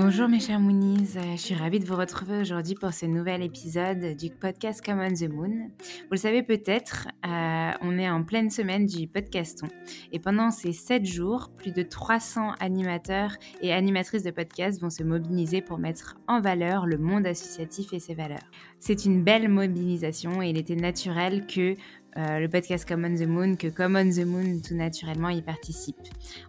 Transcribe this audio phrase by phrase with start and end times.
[0.00, 3.42] Bonjour mes chers Moonies, euh, je suis ravie de vous retrouver aujourd'hui pour ce nouvel
[3.42, 5.72] épisode du podcast Come on the Moon.
[5.80, 9.66] Vous le savez peut-être, euh, on est en pleine semaine du podcaston
[10.12, 15.02] et pendant ces 7 jours, plus de 300 animateurs et animatrices de podcasts vont se
[15.02, 18.48] mobiliser pour mettre en valeur le monde associatif et ses valeurs.
[18.78, 21.74] C'est une belle mobilisation et il était naturel que
[22.18, 25.96] euh, le podcast Common the Moon, que Common the Moon tout naturellement y participe.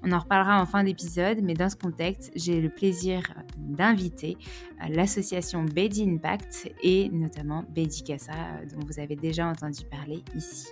[0.03, 3.22] On en reparlera en fin d'épisode, mais dans ce contexte, j'ai le plaisir
[3.57, 4.38] d'inviter
[4.81, 10.24] euh, l'association Bedi Impact et notamment Bedi Casa, euh, dont vous avez déjà entendu parler
[10.35, 10.68] ici.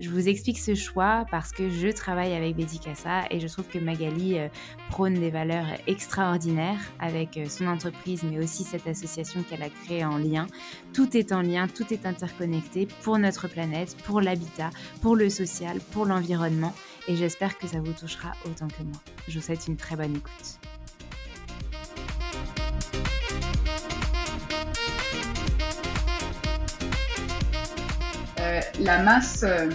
[0.00, 2.80] Je vous explique ce choix parce que je travaille avec Betty
[3.30, 4.48] et je trouve que Magali euh,
[4.90, 10.04] prône des valeurs extraordinaires avec euh, son entreprise, mais aussi cette association qu'elle a créée
[10.04, 10.46] en lien.
[10.92, 14.70] Tout est en lien, tout est interconnecté pour notre planète, pour l'habitat,
[15.02, 16.74] pour le social, pour l'environnement
[17.08, 19.00] et j'espère que ça vous touchera autant que moi.
[19.26, 20.58] Je vous souhaite une très bonne écoute.
[28.58, 29.70] Euh, la masse euh,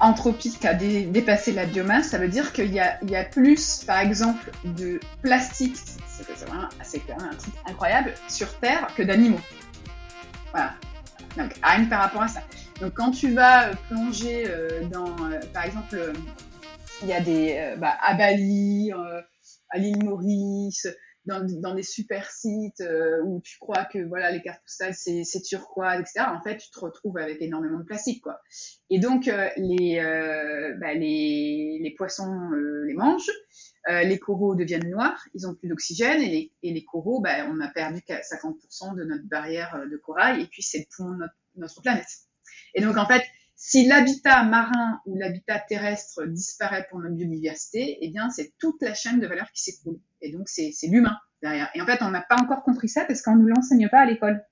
[0.00, 5.00] anthropique a dépassé la biomasse, ça veut dire qu'il y, a, plus, par exemple, de
[5.22, 9.40] plastique, c'est vraiment un truc incroyable, sur Terre que d'animaux.
[10.52, 10.74] Voilà.
[11.36, 12.42] Donc, rien par rapport à ça.
[12.80, 14.46] Donc, quand tu vas euh, plonger
[14.90, 15.16] dans,
[15.52, 16.12] par exemple,
[17.02, 18.92] il y a des, bah, à Bali,
[19.70, 20.86] à l'île Maurice,
[21.28, 26.00] dans, des super sites euh, où tu crois que voilà les cartes postales c'est, turquoise,
[26.00, 26.26] etc.
[26.28, 28.40] En fait, tu te retrouves avec énormément de plastique, quoi.
[28.90, 32.50] Et donc euh, les, euh, bah, les, les poissons
[32.86, 33.30] les mangent,
[33.88, 37.60] les coraux deviennent noirs, ils ont plus d'oxygène et les, et les coraux, bah, on
[37.60, 41.34] a perdu 50% de notre barrière de corail et puis c'est le poumon de notre,
[41.56, 42.08] notre planète.
[42.74, 43.22] Et donc en fait,
[43.60, 48.94] si l'habitat marin ou l'habitat terrestre disparaît pour notre biodiversité, eh bien, c'est toute la
[48.94, 49.98] chaîne de valeur qui s'écroule.
[50.20, 53.36] Et donc, c'est l'humain Et en fait, on n'a pas encore compris ça parce qu'on
[53.36, 54.44] ne nous l'enseigne pas à l'école.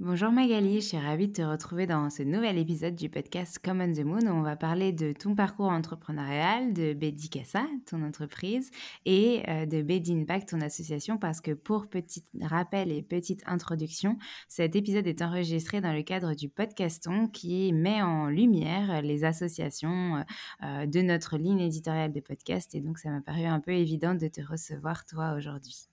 [0.00, 3.92] Bonjour Magali, je suis ravie de te retrouver dans ce nouvel épisode du podcast Common
[3.92, 8.70] the Moon où on va parler de ton parcours entrepreneurial, de Bedicassa, ton entreprise,
[9.04, 14.16] et euh, de Impact, ton association, parce que pour petit rappel et petite introduction,
[14.48, 20.16] cet épisode est enregistré dans le cadre du podcaston qui met en lumière les associations
[20.16, 20.22] euh,
[20.62, 24.14] euh, de notre ligne éditoriale de podcast et donc ça m'a paru un peu évident
[24.14, 25.89] de te recevoir toi aujourd'hui.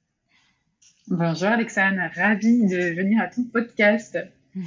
[1.09, 4.18] Bonjour Alexandre, ravie de venir à ton podcast.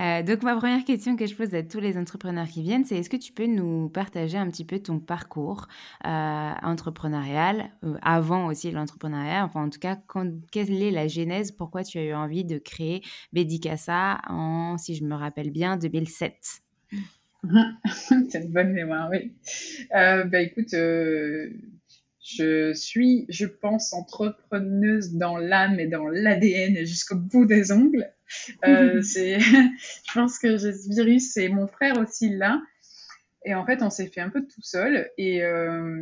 [0.00, 2.96] Euh, donc ma première question que je pose à tous les entrepreneurs qui viennent, c'est
[2.96, 5.68] est-ce que tu peux nous partager un petit peu ton parcours
[6.06, 9.98] euh, entrepreneurial, euh, avant aussi l'entrepreneuriat, enfin en tout cas,
[10.50, 13.02] quelle est la genèse, pourquoi tu as eu envie de créer
[13.34, 16.62] Bedicassa en, si je me rappelle bien, 2007
[17.84, 19.34] C'est une bonne mémoire, oui.
[19.90, 20.74] bah écoute,
[22.22, 28.08] je suis, je pense, entrepreneuse dans l'âme et dans l'ADN jusqu'au bout des ongles.
[28.64, 32.62] Euh, je pense que j'ai ce virus et mon frère aussi là.
[33.44, 35.10] Et en fait, on s'est fait un peu tout seul.
[35.18, 36.00] Et euh,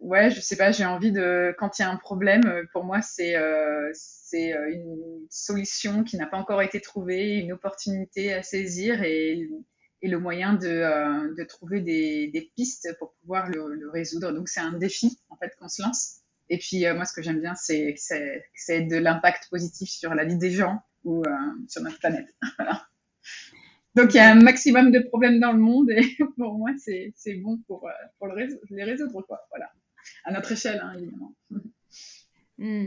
[0.00, 1.54] ouais, je sais pas, j'ai envie de.
[1.58, 2.42] Quand il y a un problème,
[2.72, 8.32] pour moi, c'est euh, c'est une solution qui n'a pas encore été trouvée, une opportunité
[8.32, 9.46] à saisir et
[10.04, 14.32] et le moyen de, euh, trouver des, pistes pour pouvoir le, résoudre.
[14.32, 16.20] Donc c'est un défi en fait qu'on se lance.
[16.50, 18.00] Et puis euh, moi ce que j'aime bien c'est que
[18.54, 21.30] c'est de l'impact positif sur la vie des gens ou euh,
[21.68, 22.28] sur notre planète.
[23.94, 26.02] Donc il y a un maximum de problèmes dans le monde et
[26.36, 29.40] pour moi c'est bon pour, pour le les résoudre quoi.
[29.48, 29.70] Voilà.
[30.24, 31.34] À notre échelle hein, évidemment.
[32.56, 32.84] Mmh.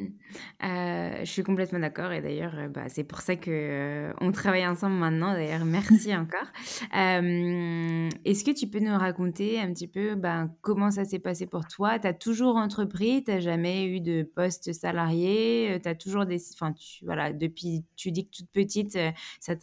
[0.64, 4.32] Euh, je suis complètement d'accord et d'ailleurs, euh, bah, c'est pour ça que euh, on
[4.32, 5.34] travaille ensemble maintenant.
[5.34, 6.48] D'ailleurs, merci encore.
[6.94, 11.68] est-ce que tu peux nous raconter un petit peu ben, comment ça s'est passé pour
[11.68, 12.00] toi?
[12.00, 16.42] Tu as toujours entrepris, tu jamais eu de poste salarié, tu as toujours des...
[16.54, 18.98] Enfin, tu, voilà, depuis, tu dis que toute petite,
[19.42, 19.56] ça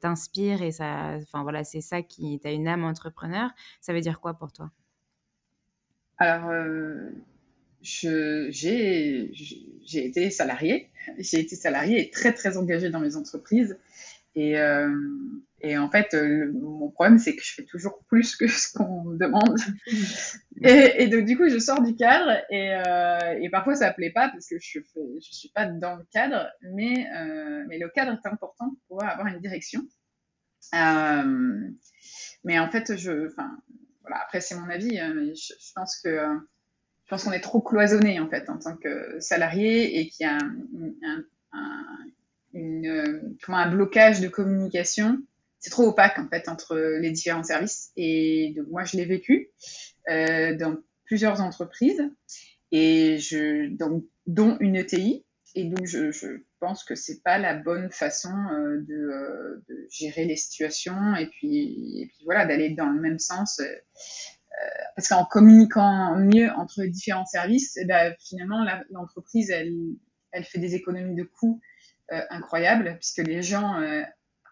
[0.00, 1.18] t'inspire et ça...
[1.22, 2.38] Enfin, voilà, c'est ça qui...
[2.38, 3.50] Tu as une âme entrepreneur.
[3.80, 4.70] Ça veut dire quoi pour toi?
[6.18, 6.48] Alors
[7.84, 9.30] j'ai
[9.94, 10.90] été salarié.
[11.18, 13.78] J'ai été salarié et très, très engagé dans mes entreprises.
[14.36, 14.90] Et, euh,
[15.60, 16.14] et en fait,
[16.52, 19.58] mon problème, c'est que je fais toujours plus que ce qu'on me demande.
[20.62, 23.94] Et, et, donc, du coup, je sors du cadre et, euh, et parfois, ça ne
[23.94, 27.78] plaît pas parce que je ne je suis pas dans le cadre, mais, euh, mais
[27.78, 29.80] le cadre est important pour pouvoir avoir une direction.
[30.74, 31.70] Euh,
[32.44, 36.38] mais en fait, je, voilà, après, c'est mon avis, hein, mais je, je pense que
[37.04, 40.28] je pense qu'on est trop cloisonné en fait en tant que salarié et qu'il y
[40.28, 41.24] a un,
[43.48, 45.18] un, blocage de communication.
[45.58, 47.90] C'est trop opaque en fait entre les différents services.
[47.96, 49.50] Et donc moi je l'ai vécu
[50.10, 52.02] euh, dans plusieurs entreprises
[52.72, 55.26] et je donc dont une ETI.
[55.54, 56.10] Et donc je,
[56.58, 62.06] pense que c'est pas la bonne façon euh, de, euh, gérer les situations et et
[62.08, 63.60] puis voilà d'aller dans le même sens.
[64.96, 69.96] Parce qu'en communiquant mieux entre différents services, eh ben, finalement, l'entreprise, elle,
[70.44, 71.60] fait des économies de coûts
[72.12, 74.02] euh, incroyables, puisque les gens, euh,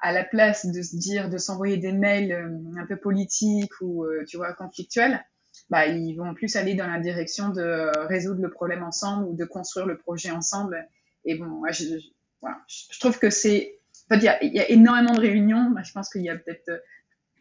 [0.00, 4.06] à la place de se dire, de s'envoyer des mails euh, un peu politiques ou,
[4.26, 5.24] tu vois, conflictuels,
[5.70, 9.44] bah, ils vont plus aller dans la direction de résoudre le problème ensemble ou de
[9.44, 10.88] construire le projet ensemble.
[11.24, 13.78] Et bon, moi, je, trouve que c'est...
[14.10, 15.72] En fait, il y, a, énormément de réunions.
[15.84, 16.82] Je pense qu'il y a peut-être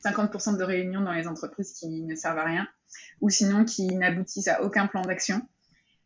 [0.04, 2.68] 50% de réunions dans les entreprises qui ne servent à rien
[3.22, 5.42] ou sinon qui n'aboutissent à aucun plan d'action.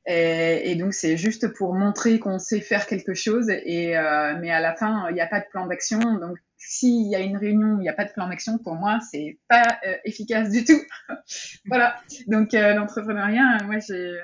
[0.08, 4.60] Et, donc c'est juste pour montrer qu'on sait faire quelque chose, et, euh, mais à
[4.60, 6.00] la fin il n'y a pas de plan d'action.
[6.00, 8.76] Donc s'il y a une réunion où il n'y a pas de plan d'action, pour
[8.76, 10.80] moi c'est pas euh, efficace du tout.
[11.66, 12.00] voilà.
[12.28, 14.20] Donc euh, l'entrepreneuriat, moi j'ai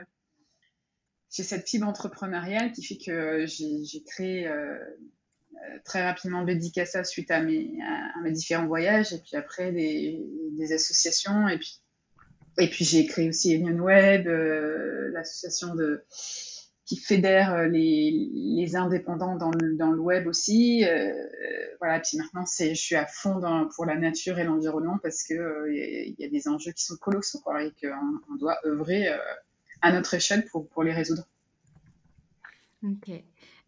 [1.33, 4.51] j'ai cette fibre entrepreneuriale qui fait que j'ai créé
[5.83, 6.45] très rapidement
[7.03, 11.81] suite à mes, à, à mes différents voyages, et puis après des, associations, et puis
[12.57, 16.03] et puis j'ai créé aussi Union Web, euh, l'association de
[16.85, 20.85] qui fédère euh, les, indépendants dans le, dans le web aussi.
[20.85, 21.13] Euh,
[21.79, 23.41] voilà, puis maintenant c'est, je suis à fond
[23.75, 27.41] pour la nature et l'environnement parce que il y a des enjeux qui sont colossaux
[27.59, 29.09] et qu'on on doit œuvrer
[29.81, 31.27] à notre échelle pour, pour les résoudre.
[32.83, 33.23] Ok.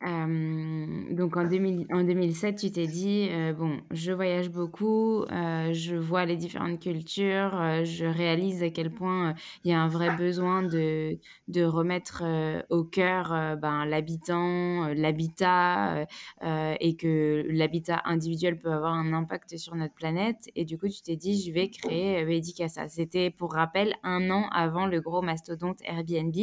[0.05, 5.71] Euh, donc en, 2000, en 2007, tu t'es dit, euh, bon, je voyage beaucoup, euh,
[5.71, 9.33] je vois les différentes cultures, je réalise à quel point
[9.63, 11.17] il y a un vrai besoin de,
[11.47, 12.23] de remettre
[12.69, 16.05] au cœur ben, l'habitant, l'habitat,
[16.41, 20.49] et que l'habitat individuel peut avoir un impact sur notre planète.
[20.55, 22.89] Et du coup, tu t'es dit, je vais créer Bedicassa.
[22.89, 26.35] C'était, pour rappel, un an avant le gros mastodonte Airbnb.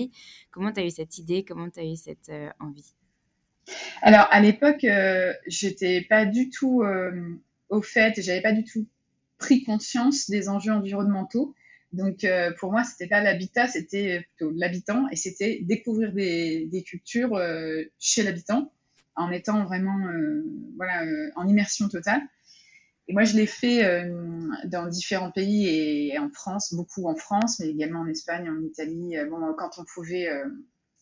[0.51, 1.45] Comment tu as eu cette idée?
[1.45, 2.95] Comment tu as eu cette envie?
[4.03, 7.11] Alors, à l'époque, euh, j'étais pas du tout euh,
[7.69, 8.87] au fait, j'avais pas du tout
[9.39, 11.55] pris conscience des enjeux environnementaux.
[11.93, 16.83] Donc, euh, pour moi, c'était pas l'habitat, c'était plutôt l'habitant et c'était découvrir des, des
[16.83, 18.73] cultures euh, chez l'habitant
[19.17, 19.99] en étant vraiment
[20.77, 21.03] voilà,
[21.35, 22.23] en immersion totale.
[23.09, 24.09] Et moi, je l'ai fait
[24.65, 29.17] dans différents pays et en France, beaucoup en France, mais également en Espagne, en Italie.
[29.29, 30.29] Bon, quand on pouvait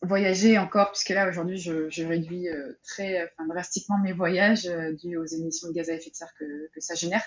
[0.02, 5.16] voyager encore, puisque là, aujourd'hui, je, réduis euh, très enfin, drastiquement mes voyages euh, dus
[5.16, 7.22] aux émissions de gaz à effet de serre que, ça génère.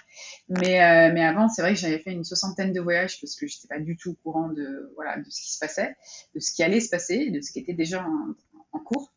[0.48, 3.48] Mais, euh, mais avant, c'est vrai que j'avais fait une soixantaine de voyages parce que
[3.48, 5.96] je n'étais pas du tout au courant de, voilà, de ce qui se passait,
[6.34, 8.06] de ce qui allait se passer, de ce qui était déjà
[8.74, 9.12] en, cours.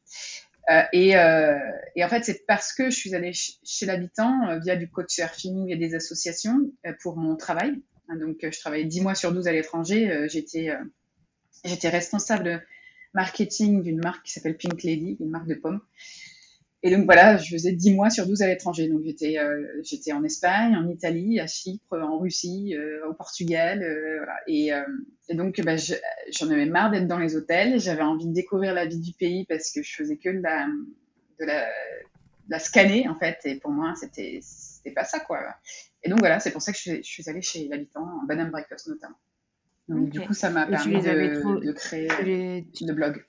[0.71, 4.77] Euh, et, et, en fait, c'est parce que je suis allée ch chez l'habitant via
[4.77, 7.83] du coach surfing, via des associations pour mon travail.
[8.09, 10.27] Donc, euh, je travaillais 10 mois sur 12 à l'étranger.
[10.29, 10.71] J'étais
[11.65, 12.63] j'étais responsable
[13.15, 15.81] marketing d'une marque qui s'appelle Pink Lady, une marque de pommes.
[16.87, 18.89] Et donc voilà, je faisais 10 mois sur 12 à l'étranger.
[18.89, 23.83] Donc j'étais euh, j'étais en Espagne, en Italie, à Chypre, en Russie, euh, au Portugal.
[23.83, 24.71] Euh, et,
[25.33, 27.81] donc bah, j'en avais marre d'être dans les hôtels.
[27.81, 30.67] J'avais envie de découvrir la vie du pays parce que je faisais que de la,
[31.41, 31.67] de la,
[32.51, 33.39] la scanner en fait.
[33.47, 34.41] Et pour moi, c'était
[34.95, 35.41] pas ça quoi.
[36.03, 38.89] Et donc voilà, c'est pour ça que je, suis, allée chez l'habitant, en Banana Breakfast
[38.89, 39.17] notamment.
[39.89, 40.19] Donc okay.
[40.19, 41.61] du coup, ça m'a permis de, trop...
[41.61, 42.67] de, créer les...
[42.81, 43.25] de blog.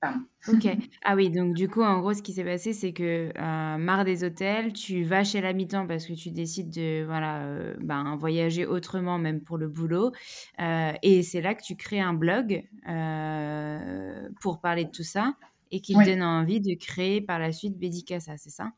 [0.00, 0.20] Pardon.
[0.48, 0.68] Ok.
[1.02, 4.04] Ah oui, donc du coup, en gros, ce qui s'est passé, c'est que euh, marre
[4.04, 8.66] des hôtels, tu vas chez l'habitant parce que tu décides de voilà, euh, ben, voyager
[8.66, 10.12] autrement, même pour le boulot.
[10.60, 15.34] Euh, et c'est là que tu crées un blog euh, pour parler de tout ça
[15.70, 16.04] et qui oui.
[16.04, 18.72] te donne envie de créer par la suite Bédicassa, c'est ça?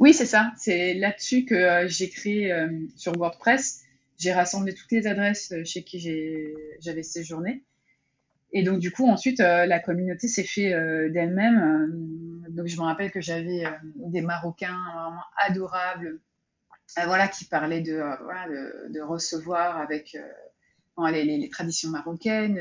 [0.00, 0.52] Oui, c'est ça.
[0.56, 2.52] C'est là-dessus que j'ai créé
[2.96, 3.83] sur WordPress.
[4.18, 6.00] J'ai rassemblé toutes les adresses chez qui
[6.80, 7.64] j'avais séjourné.
[8.54, 12.44] Et donc, du coup, ensuite, euh, la communauté s'est fait euh, d'elle-même.
[12.46, 13.64] Euh, donc, je me rappelle que j'avais
[13.96, 16.20] des Marocains vraiment adorables,
[17.04, 20.16] voilà, qui parlaient de, recevoir avec
[21.10, 22.60] les, traditions marocaines.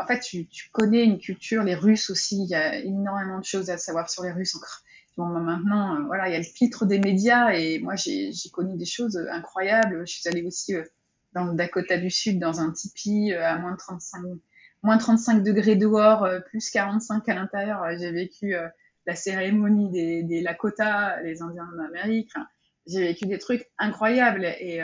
[0.00, 2.42] En fait, tu, tu, connais une culture, les Russes aussi.
[2.42, 4.82] Il y a énormément de choses à savoir sur les Russes encore.
[5.16, 8.84] Bon, maintenant, voilà, il y a le filtre des médias et moi, j'ai connu des
[8.84, 10.06] choses incroyables.
[10.06, 10.74] Je suis allée aussi
[11.32, 14.22] dans le Dakota du Sud, dans un tipi à moins de 35
[14.86, 17.82] moins 35 degrés dehors, euh, plus 45 à l'intérieur.
[17.82, 18.68] Euh, j'ai vécu euh,
[19.06, 22.32] la cérémonie des, des, Lakota, les Indiens d'Amérique.
[22.86, 24.44] J'ai vécu des trucs incroyables.
[24.60, 24.80] Et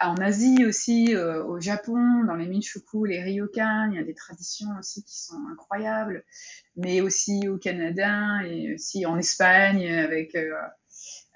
[0.00, 4.68] en Asie aussi, au Japon, dans les Minchuku, les Ryokan, il y a des traditions
[4.78, 6.24] aussi qui sont incroyables.
[6.76, 10.34] Mais aussi au Canada et aussi en Espagne avec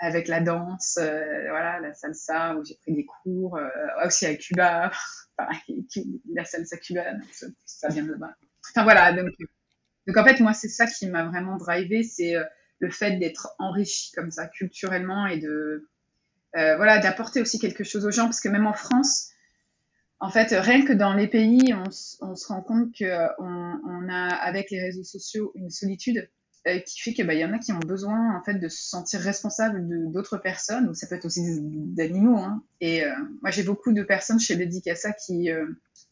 [0.00, 3.68] avec la danse, euh, voilà, la salsa où j'ai pris des cours, euh,
[4.04, 4.90] aussi à Cuba,
[6.35, 7.23] la salsa cubane,
[7.66, 8.35] ça, vient de là-bas.
[8.70, 9.30] Enfin voilà, donc,
[10.06, 12.44] donc en fait moi c'est ça qui m'a vraiment drivé, c'est euh,
[12.78, 15.87] le fait d'être enrichi comme ça culturellement et de
[16.57, 19.30] euh, voilà d'apporter aussi quelque chose aux gens parce que même en France,
[20.19, 24.28] en fait rien que dans les pays on, se rend compte que on, on a
[24.35, 26.28] avec les réseaux sociaux une solitude
[26.66, 28.87] euh, qui fait qu'il bah, y en a qui ont besoin en fait de se
[28.87, 32.37] sentir responsables d'autres personnes, ou ça peut être aussi d'animaux.
[32.37, 32.62] Hein.
[32.83, 35.66] Et euh, moi j'ai beaucoup de personnes chez Dédicassa qui euh,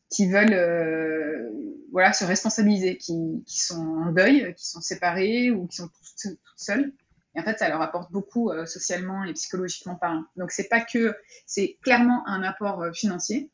[0.09, 1.51] qui veulent euh,
[1.93, 6.33] voilà se responsabiliser, qui, qui sont en deuil, qui sont séparés ou qui sont toutes,
[6.33, 6.95] toutes seules.
[7.39, 10.25] Et en fait, ça leur apporte beaucoup euh, socialement et psychologiquement parlant.
[10.35, 11.15] Donc c'est pas que
[11.47, 13.49] c'est clairement un apport euh, financier,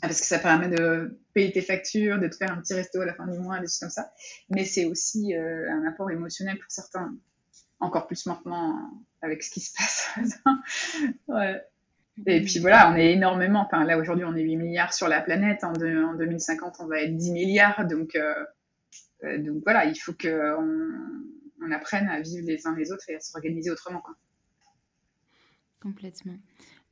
[0.00, 3.06] parce que ça permet de payer tes factures, de te faire un petit resto à
[3.06, 4.12] la fin du mois, des choses comme ça.
[4.50, 7.14] Mais c'est aussi euh, un apport émotionnel pour certains,
[7.78, 10.10] encore plus maintenant avec ce qui se passe.
[12.26, 15.64] Et puis voilà, on est énormément, là aujourd'hui on est 8 milliards sur la planète,
[15.64, 18.18] en, de, en 2050 on va être 10 milliards, donc,
[19.64, 23.70] voilà, il faut qu'on on apprenne à vivre les uns les autres et à s'organiser
[23.70, 24.02] autrement.
[25.80, 26.38] Complètement.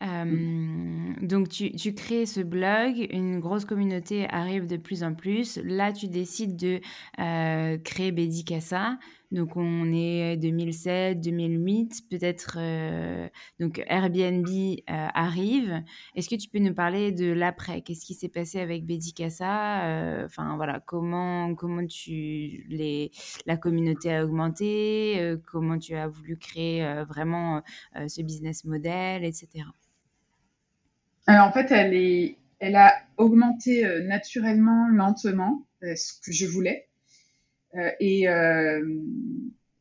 [0.03, 5.59] Euh, donc tu, tu, crées ce blog, une grosse communauté arrive de plus en plus.
[5.63, 6.81] Là, tu décides de
[7.19, 8.99] euh, créer Bédicassa.
[9.31, 12.57] Donc on est 2007, 2008, peut-être.
[12.59, 14.47] Euh, donc Airbnb
[14.87, 15.83] arrive.
[16.15, 17.83] Est-ce que tu peux nous parler de l'après?
[17.83, 23.11] Qu'est-ce qui s'est passé avec Bédicassa Enfin voilà, comment comment tu les
[23.47, 27.63] la communauté a augmenté Comment tu as voulu créer vraiment
[28.09, 29.65] ce business model, etc.
[31.39, 36.89] En fait, elle, est, elle a augmenté euh, naturellement, lentement, euh, ce que je voulais.
[37.77, 38.27] Euh, et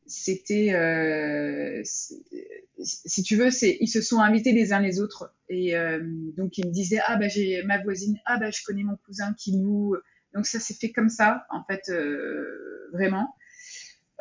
[0.06, 5.34] c'était, si tu veux, c'est, ils se sont invités les uns les autres.
[5.48, 5.74] Et
[6.36, 9.34] donc, ils me disaient, ah bah j'ai ma voisine, ah bah je connais mon cousin
[9.38, 9.96] qui loue.
[10.34, 11.92] Donc ça s'est fait comme ça, en fait,
[12.92, 13.34] vraiment.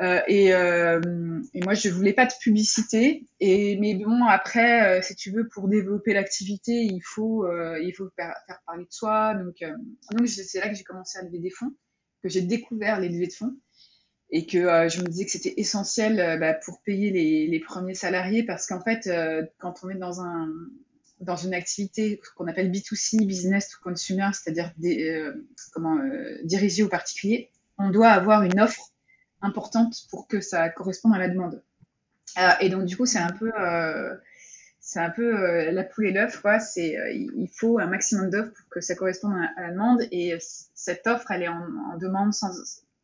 [0.01, 3.27] Euh, et, euh, et, moi, je voulais pas de publicité.
[3.39, 7.93] Et mais bon, après, euh, si tu veux, pour développer l'activité, il faut euh, il
[7.93, 9.33] faut faire, faire, parler de soi.
[9.35, 9.57] Donc
[10.11, 11.73] donc c'est là que j'ai commencé à lever des fonds,
[12.21, 13.55] que j'ai découvert les levées de fonds
[14.31, 14.59] et que
[14.89, 19.09] je me disais que c'était essentiel bah, pour payer les, premiers salariés parce qu'en fait,
[19.57, 20.47] quand on est dans un
[21.19, 24.71] dans une activité qu'on appelle B2C, business to consumer, c'est-à-dire
[25.73, 25.97] comment
[26.43, 28.91] dirigée aux particuliers, on doit avoir une offre
[29.41, 31.63] importante pour que ça corresponde à la demande.
[32.37, 34.15] Euh, et donc, du coup, c'est un peu, euh,
[34.89, 36.59] c'est un peu euh, la poule et l'œuf, quoi.
[36.59, 40.01] C'est, il faut un maximum d'offres pour que ça corresponde à, la demande.
[40.11, 40.35] Et
[40.73, 42.33] cette offre, elle est en, demande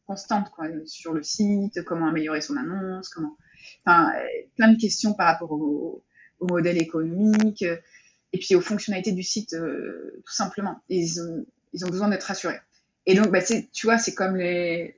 [0.08, 3.38] constante, quoi, sur le site, comment améliorer son annonce, comment,
[3.86, 4.12] enfin,
[4.58, 6.04] plein de questions par rapport au,
[6.39, 10.82] au modèle économique et puis aux fonctionnalités du site, tout simplement.
[10.89, 12.62] ils, ont, ils ont besoin d'être rassurés.
[13.06, 14.96] Et donc, bah, tu vois, c'est comme les,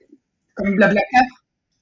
[0.55, 1.23] comme Blablacar.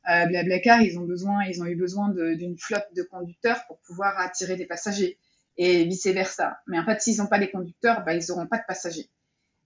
[0.10, 4.18] Euh, Blablacar, ils ont besoin, ils ont eu besoin d'une flotte de conducteurs pour pouvoir
[4.20, 5.18] attirer des passagers
[5.58, 6.60] et vice versa.
[6.68, 9.10] Mais en fait, s'ils n'ont pas les conducteurs, bah, ils n'auront pas de passagers.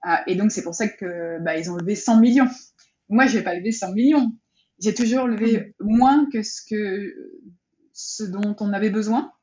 [0.08, 2.48] Euh, et donc, c'est pour ça que bah, ils ont levé 100 millions.
[3.10, 4.32] Moi, je vais pas lever 100 millions.
[4.80, 7.14] J'ai toujours levé moins que ce que
[8.00, 9.34] ce dont on avait besoin,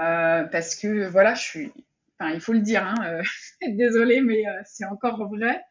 [0.00, 1.72] euh, parce que voilà, je suis,
[2.18, 3.22] enfin, il faut le dire, hein, euh,
[3.76, 5.62] désolée, mais euh, c'est encore vrai.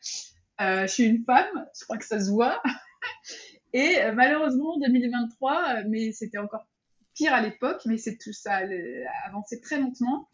[0.59, 2.61] Je suis une femme, je crois que ça se voit.
[3.73, 6.67] Et euh, malheureusement, 2023, euh, mais c'était encore
[7.13, 10.29] pire à l'époque, mais c'est tout ça a avancé très lentement.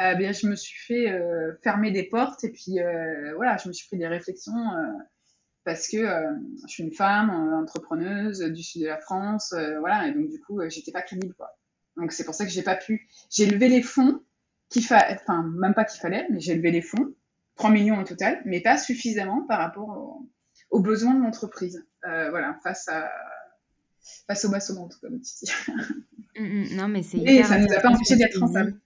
[0.00, 3.68] Euh, bien, je me suis fait euh, fermer des portes et puis euh, voilà, je
[3.68, 4.54] me suis pris des réflexions
[5.64, 10.30] parce que je suis une femme entrepreneuse du sud de la France, voilà, et donc
[10.30, 11.50] du coup, j'étais pas crédible quoi.
[11.96, 13.08] Donc c'est pour ça que j'ai pas pu.
[13.28, 14.22] J'ai levé les fonds
[14.70, 17.12] qu'il fallait, enfin même pas qu'il fallait, mais j'ai levé les fonds,
[17.56, 20.30] 3 millions au total, mais pas suffisamment par rapport au,
[20.70, 21.86] aux besoins de l'entreprise.
[22.06, 23.10] Euh, voilà, face à
[24.26, 25.52] face au basse monde, comme tu dis.
[26.38, 26.76] Mm, mm.
[26.76, 27.18] non, mais c'est.
[27.18, 28.78] Et ça ne nous a pas empêché d'être rentable.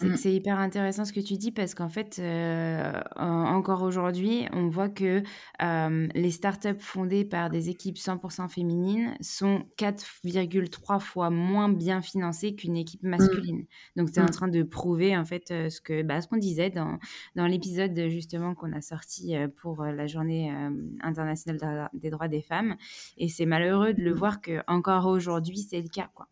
[0.00, 0.16] Mm.
[0.16, 4.88] C'est hyper intéressant ce que tu dis parce qu'en fait, euh, encore aujourd'hui, on voit
[4.88, 5.22] que
[5.62, 12.54] euh, les startups fondées par des équipes 100% féminines sont 4,3 fois moins bien financées
[12.54, 13.08] qu'une équipe mm.
[13.08, 13.64] masculine.
[13.96, 14.30] Donc, tu es en mm.
[14.30, 16.98] train de prouver en fait euh, ce que bah, ce qu'on disait dans,
[17.34, 20.52] dans l'épisode justement qu'on a sorti pour la journée
[21.00, 22.76] internationale des droits des femmes.
[23.16, 26.10] Et c'est malheureux de le voir que encore aujourd'hui, c'est le cas.
[26.14, 26.28] Quoi.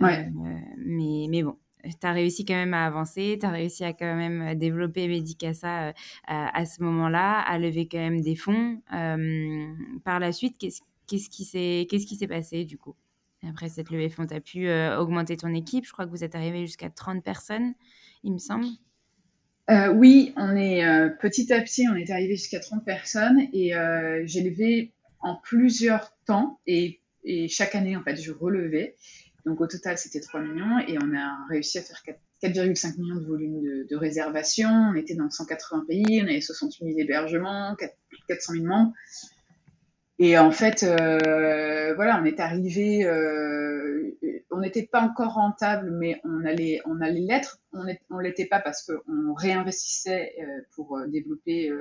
[0.00, 0.30] Ouais.
[0.78, 4.14] mais, mais bon, tu as réussi quand même à avancer, tu as réussi à quand
[4.14, 5.92] même euh, développer Medicasa euh,
[6.26, 8.80] à, ce moment-là, à lever quand même des fonds.
[8.94, 9.66] Euh,
[10.04, 11.44] par la suite, qu'est-ce qui
[12.16, 12.94] s'est passé du coup?
[13.48, 15.84] Après cette levée de fonds, tu as pu augmenter ton équipe.
[15.84, 17.74] Je crois que vous êtes arrivé jusqu'à 30 personnes,
[18.22, 18.66] il me semble.
[19.94, 20.84] oui, on est
[21.20, 23.72] petit à petit, on est arrivé jusqu'à 30 personnes et
[24.26, 28.94] j'ai levé en plusieurs temps et, et, chaque année, en fait, je relevais.
[29.44, 32.02] Donc au total, c'était 3 millions et on a réussi à faire
[32.42, 34.68] 4,5 millions de volume de, de réservation.
[34.68, 37.76] On était dans 180 pays, on avait 68 000 hébergements,
[38.28, 38.92] 400 000 membres.
[40.18, 44.16] Et en fait, euh, voilà, on est arrivé, euh,
[44.52, 47.58] on n'était pas encore rentable, mais on allait, on allait l'être.
[47.72, 50.44] On ne l'était pas parce qu'on réinvestissait euh,
[50.76, 51.72] pour développer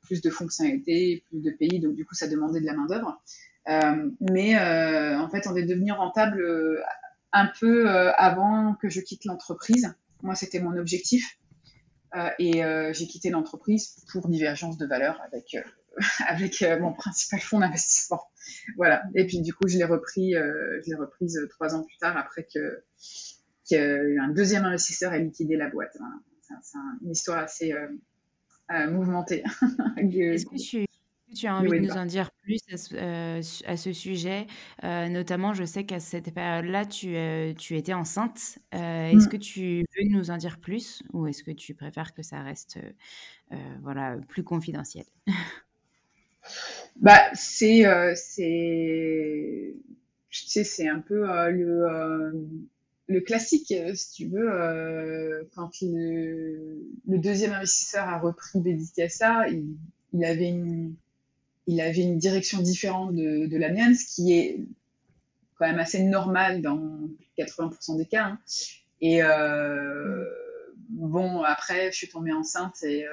[0.00, 3.08] plus de fonctionnalités, plus de pays, donc du coup, ça demandait de la main d'œuvre.
[3.08, 6.80] Euh, mais euh, en fait, on est devenu rentable euh,
[7.32, 9.94] un peu avant que je quitte l'entreprise.
[10.22, 11.38] Moi, c'était mon objectif.
[12.38, 15.56] et j'ai quitté l'entreprise pour divergence de valeur avec
[16.28, 18.22] avec mon principal fonds d'investissement.
[18.76, 19.02] Voilà.
[19.14, 22.46] Et puis du coup, je l'ai repris, je l'ai reprise trois ans plus tard après
[22.52, 22.84] que
[23.68, 25.96] qu'un deuxième investisseur ait liquidé la boîte.
[26.62, 27.74] C'est une histoire assez
[28.70, 29.44] mouvementée.
[29.98, 30.86] Est-ce que tu
[31.34, 34.46] tu as envie de nous en dire plus à ce, euh, à ce sujet?
[34.84, 38.58] Euh, Notamment, je sais qu'à cette période-là, tu, euh, tu étais enceinte.
[38.72, 39.28] est-ce mmh.
[39.28, 42.78] que tu veux nous en dire plus ou est-ce que tu préfères que ça reste
[43.82, 45.04] voilà, plus confidentiel?
[46.96, 47.84] Bah, c'est,
[48.14, 49.74] c'est,
[50.30, 52.46] sais, c'est un peu le,
[53.08, 55.48] le classique, si tu veux.
[55.54, 59.76] quand le, le, deuxième investisseur a repris Bédicassa, il,
[60.12, 60.94] il avait une
[61.66, 64.60] il avait une direction différente de, la mienne, ce qui est
[65.58, 66.80] quand même assez normal dans
[67.38, 68.24] 80% des cas.
[68.24, 68.38] Hein.
[69.00, 70.24] Et euh,
[70.90, 73.10] bon, après, je suis tombée enceinte et euh,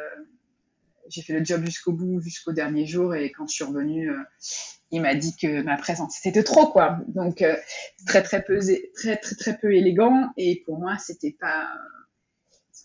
[1.09, 3.15] j'ai fait le job jusqu'au bout, jusqu'au dernier jour.
[3.15, 4.23] Et quand je suis revenue, euh,
[4.91, 6.99] il m'a dit que ma présence c'était trop, quoi.
[7.07, 7.43] Donc
[8.05, 8.59] très très peu,
[8.93, 10.31] très très très peu élégant.
[10.37, 11.67] Et pour moi, c'était pas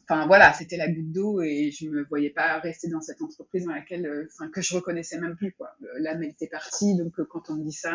[0.03, 3.65] enfin voilà, c'était la goutte d'eau et je me voyais pas rester dans cette entreprise
[3.65, 5.75] dans laquelle, euh, que je reconnaissais même plus quoi.
[5.99, 7.95] L'âme était partie, donc euh, quand on me dit ça,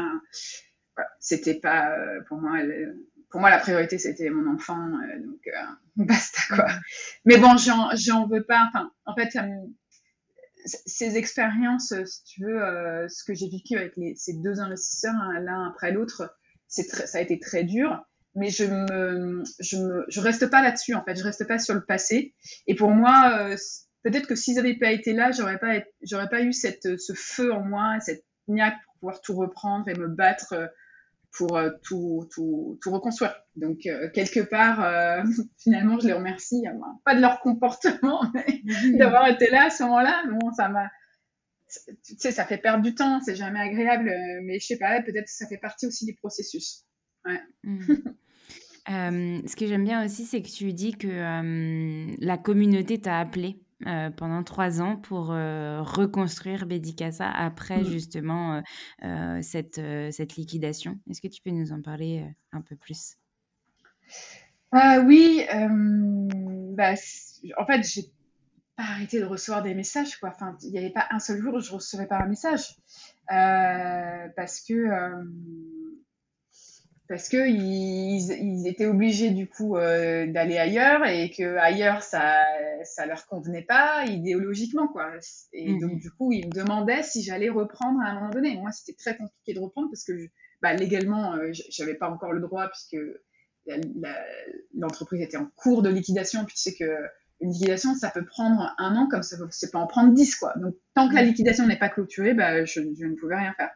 [1.19, 1.95] c'était pas
[2.27, 2.59] pour moi
[3.31, 4.77] pour moi la priorité c'était mon enfant
[5.25, 5.49] donc
[5.95, 6.67] basta quoi
[7.25, 9.35] mais bon j'en veux pas enfin en fait
[10.67, 15.69] ces expériences si tu veux ce que j'ai vécu avec ces deux investisseurs hein, l'un
[15.69, 20.61] après l'autre ça a été très dur mais je me je me je reste pas
[20.61, 22.33] là-dessus en fait je reste pas sur le passé
[22.67, 23.55] et pour moi
[24.03, 27.51] peut-être que s'ils n'avaient pas été là, j'aurais pas, j'aurais pas eu cette, ce feu
[27.51, 30.67] en moi, cette niaque pour pouvoir tout reprendre et me battre euh,
[31.31, 33.33] pour euh, tout, tout, tout reconstruire.
[33.55, 35.23] Donc, euh, quelque part,
[35.57, 36.63] finalement, je les remercie,
[37.05, 38.61] pas de leur comportement, mais
[38.97, 40.23] d'avoir été là à ce moment-là.
[40.29, 40.91] Bon, ça m'a,
[42.05, 45.25] tu sais, ça fait perdre du temps, c'est jamais agréable, mais je sais pas, peut-être
[45.25, 46.83] que ça fait partie aussi du processus.
[47.25, 47.41] Ouais.
[47.63, 47.93] Mmh.
[48.87, 54.09] ce que j'aime bien aussi, c'est que tu dis que la communauté t'a appelé euh,
[54.11, 57.85] pendant trois ans pour euh, reconstruire Bédicassa après mmh.
[57.85, 58.61] justement
[59.03, 60.99] euh, cette, cette liquidation.
[61.09, 63.17] Est-ce que tu peux nous en parler un peu plus?
[64.71, 66.93] Oui, bah,
[67.57, 68.03] en fait, j'ai
[68.75, 70.17] pas arrêté de recevoir des messages.
[70.17, 70.29] Quoi.
[70.29, 72.75] Enfin, il n'y avait pas un seul jour où je ne recevais pas un message.
[73.27, 74.73] parce que
[77.13, 82.39] parce que ils, étaient obligés du coup euh, d'aller ailleurs et que ailleurs ça
[82.85, 85.11] ça leur convenait pas idéologiquement quoi.
[85.51, 88.57] Et mmh donc du coup ils me demandaient si j'allais reprendre à un moment donné.
[88.57, 90.13] Moi c'était très compliqué de reprendre parce que
[90.63, 92.97] bah, légalement euh, j'avais pas encore le droit puisque
[94.73, 96.43] l'entreprise était en cours de liquidation.
[96.45, 96.97] Puis tu sais que
[97.41, 100.55] une liquidation ça peut prendre un an comme ça c'est pas en prendre dix quoi.
[100.55, 101.27] Donc tant que la mmh.
[101.27, 103.69] liquidation n'est pas clôturée bah, je, je ne pouvais rien faire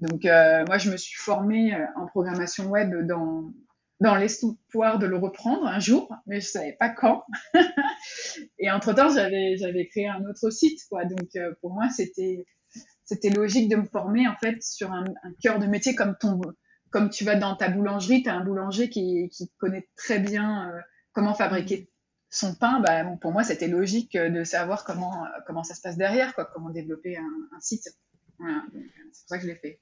[0.00, 3.52] donc, euh, moi, je me suis formée euh, en programmation web dans,
[4.00, 7.24] dans l'espoir de le reprendre un jour, mais je savais pas quand.
[8.58, 11.04] et entre-temps, j'avais, créé un autre site, quoi.
[11.04, 12.44] Donc, euh, pour moi, c'était,
[13.34, 15.04] logique de me former, en fait, sur un,
[15.40, 16.40] cœur de métier comme ton,
[16.90, 20.72] comme tu vas dans ta boulangerie, tu as un boulanger qui, qui connaît très bien
[21.12, 21.88] comment fabriquer
[22.30, 22.80] son pain.
[22.80, 26.70] Bah, pour moi, c'était logique de savoir comment, comment ça se passe derrière, quoi, comment
[26.70, 27.84] développer un, site.
[27.84, 27.94] C'est
[28.40, 29.80] pour ça que je l'ai fait.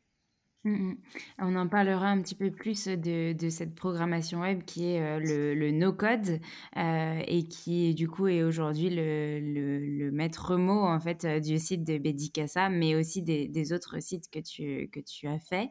[0.64, 0.96] Mmh, mmh.
[1.40, 5.70] On en parlera un petit peu plus de, cette programmation web qui est euh, le,
[5.72, 6.38] no-code
[6.76, 11.82] euh, et qui du coup est aujourd'hui le, maître mot en fait euh, du site
[11.82, 15.68] de Bedicassa, mais aussi des, autres sites que tu, as fait.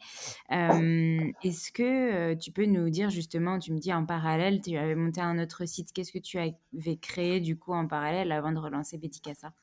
[0.50, 5.22] Est-ce que tu peux nous dire justement, tu me dis en parallèle, tu avais monté
[5.22, 8.98] un autre site, qu'est-ce que tu avais créé du coup en parallèle avant de relancer
[8.98, 9.54] Bedicassa?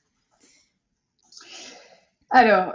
[2.31, 2.75] Alors,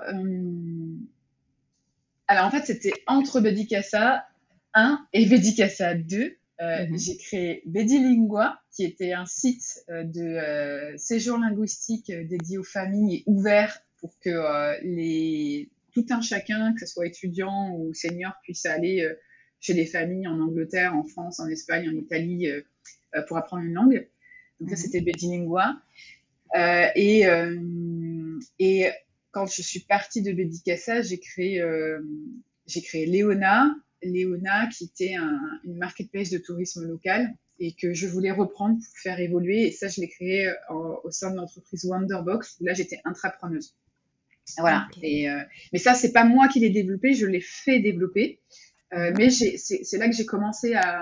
[2.28, 4.26] alors en fait, c'était entre Bedicassa
[4.74, 6.38] 1 et Bedicassa 2.
[6.62, 6.98] Euh, mhm.
[6.98, 13.18] J'ai créé Bedilingua, qui était un site euh, de euh, séjour linguistique dédié aux familles
[13.18, 18.66] et ouvert pour que les, tout un chacun, que ce soit étudiant ou senior, puisse
[18.66, 19.10] aller
[19.62, 22.50] chez des familles en Angleterre, en France, en Espagne, en Italie
[23.30, 24.06] pour apprendre une langue.
[24.60, 24.82] Donc ça, mhm.
[24.82, 25.78] c'était Bedilingua.
[26.98, 27.24] et,
[28.60, 28.92] et
[29.34, 32.00] quand je suis partie de Bedicassa, j'ai créé, euh,
[32.66, 38.08] j'ai créé Léona, Léona qui était un, une marketplace de tourisme local et que je
[38.08, 39.68] voulais reprendre pour faire évoluer.
[39.68, 40.54] Et ça, je l'ai créé euh,
[41.04, 43.76] au sein de l'entreprise Wonderbox où là, j'étais intrapreneuse.
[44.60, 44.88] Voilà.
[45.02, 45.40] Et, euh,
[45.72, 48.40] mais ça, c'est pas moi qui l'ai développé, je l'ai fait développer.
[48.94, 51.02] Euh, mais c'est là que j'ai commencé à,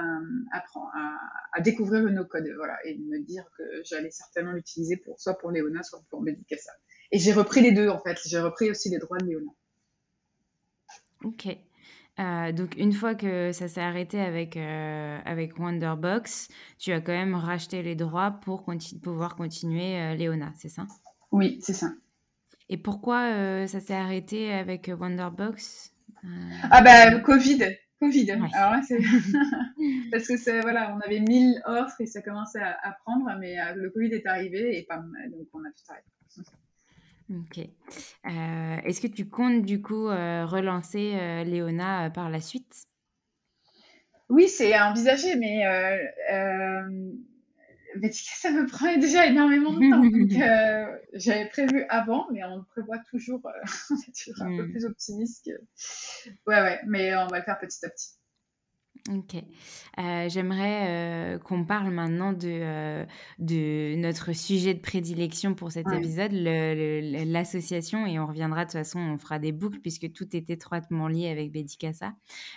[0.54, 1.18] à, à,
[1.52, 5.52] à, découvrir le no-code, voilà, et me dire que j'allais certainement l'utiliser pour soit pour
[5.52, 6.72] Léona, soit pour Bedicassa.
[7.12, 8.18] Et j'ai repris les deux, en fait.
[8.26, 9.52] J'ai repris aussi les droits de Léona.
[11.24, 11.48] Ok.
[12.20, 17.14] Euh, donc, une fois que ça s'est arrêté avec, euh, avec Wonderbox, tu as quand
[17.14, 18.66] même racheté les droits pour
[19.02, 20.88] pouvoir continuer euh, Léona, c'est ça?
[21.32, 21.92] Oui, c'est ça.
[22.70, 25.94] Et pourquoi ça s'est arrêté avec Wonderbox?
[26.70, 27.76] Ah, bah, Covid.
[28.00, 28.32] Covid.
[28.32, 28.82] Alors
[30.12, 33.90] Parce que voilà, on avait 1000 offres et ça commençait à, à prendre, mais le
[33.90, 36.08] Covid est arrivé et pas donc on a tout arrêté.
[37.32, 37.60] Ok.
[37.60, 42.88] Euh, est-ce que tu comptes du coup euh, relancer euh, Léona par la suite?
[44.30, 45.64] Oui, c'est envisagé, mais
[48.12, 50.04] ça me prend déjà énormément de temps.
[50.04, 53.42] donc, j'avais prévu avant, mais on prévoit toujours,
[54.24, 54.72] toujours un peu hmm.
[54.72, 55.52] plus optimiste que.
[56.48, 58.21] Ouais, ouais, mais on va le faire petit à petit.
[59.10, 59.36] Ok.
[59.98, 63.06] Euh, j'aimerais euh, qu'on parle maintenant de, euh,
[63.40, 69.00] de notre sujet de prédilection pour cet épisode, l'association, et on reviendra de toute façon,
[69.00, 72.14] on fera des boucles puisque tout est étroitement lié avec Bedicassa.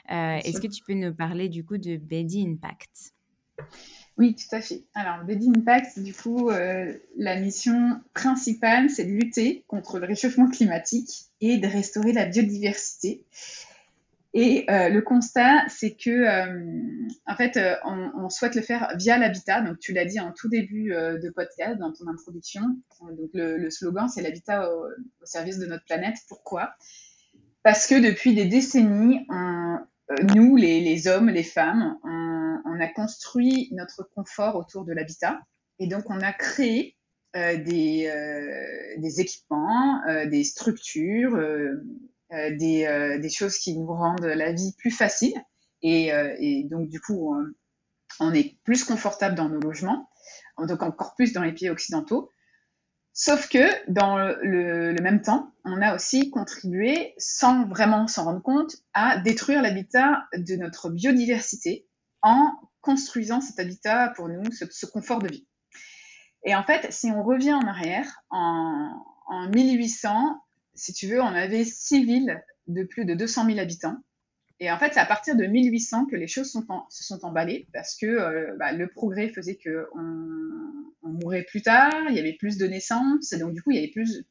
[0.09, 3.15] Est-ce que tu peux nous parler du coup de Bedi Impact?
[4.17, 4.85] Oui, tout à fait.
[4.95, 11.31] Alors, Bedi Impact, du coup, la mission principale, c'est de lutter contre le réchauffement climatique
[11.41, 13.25] et de restaurer la biodiversité.
[14.37, 19.17] Et euh, le constat, c'est que, euh, en fait, euh, on, souhaite le faire via
[19.17, 19.61] l'habitat.
[19.61, 22.63] Donc, tu l'as dit en tout début de podcast, dans ton introduction.
[23.01, 24.89] Donc, le, slogan, c'est l'habitat au,
[25.23, 26.17] service de notre planète.
[26.29, 26.75] Pourquoi?
[27.63, 29.25] Parce que depuis des décennies,
[30.35, 35.41] nous, les, hommes, les femmes, on, a construit notre confort autour de l'habitat.
[35.79, 36.97] Et donc, on a créé
[37.35, 38.13] des,
[38.99, 41.39] des, équipements, des structures
[42.57, 45.35] des, euh, des, choses qui nous rendent la vie plus facile.
[45.83, 47.35] Et, euh, donc, du coup,
[48.21, 50.09] on est plus confortable dans nos logements,
[50.59, 52.31] donc encore plus dans les pays occidentaux.
[53.13, 58.77] Sauf que dans le, même temps, on a aussi contribué, sans vraiment s'en rendre compte,
[58.93, 61.87] à détruire l'habitat de notre biodiversité
[62.23, 65.47] en construisant cet habitat pour nous, ce, confort de vie.
[66.45, 70.44] Et en fait, si on revient en arrière, en 1800,
[70.75, 73.97] si tu veux, on avait six villes de plus de 200 000 habitants.
[74.61, 77.97] Et en fait, c'est à partir de 1800 que les choses se sont emballées parce
[77.97, 80.05] que euh, bah, le progrès faisait qu'on
[81.03, 83.77] on mourait plus tard, il y avait plus de naissances, et donc du coup, il
[83.77, 84.25] y avait plus,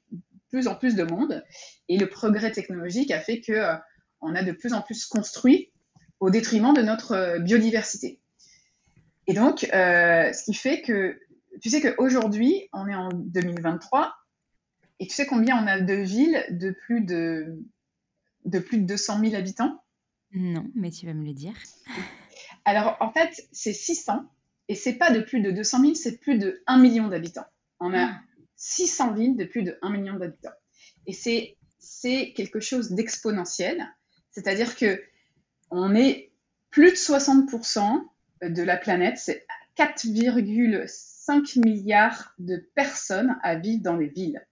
[0.50, 1.44] plus en plus de monde.
[1.90, 3.76] Et le progrès technologique a fait que euh,
[4.22, 5.72] on a de plus en plus construit
[6.20, 8.22] au détriment de notre euh, biodiversité.
[9.28, 11.20] Et donc, euh, ce qui fait que,
[11.62, 14.14] tu sais qu'aujourd'hui, on est en 2023,
[15.00, 17.60] et tu sais combien on a de villes de plus de,
[18.46, 19.84] de plus de 200 000 habitants?
[20.34, 21.56] Non, mais tu vas me le dire.
[22.66, 24.26] Alors, en fait, c'est 600.
[24.70, 27.46] Et c'est pas de plus de 200 000, c'est plus de 1 million d'habitants.
[27.80, 28.18] On a
[28.56, 29.14] 600 ah.
[29.14, 30.54] villes de plus de 1 million d'habitants.
[31.06, 33.86] Et c'est, c'est quelque chose d'exponentiel.
[34.32, 35.04] C'est-à-dire que
[35.70, 36.32] on est
[36.70, 38.08] plus de 60%
[38.42, 39.46] de la planète, c'est
[39.78, 44.46] 4,5 milliards de personnes à vivre dans les villes.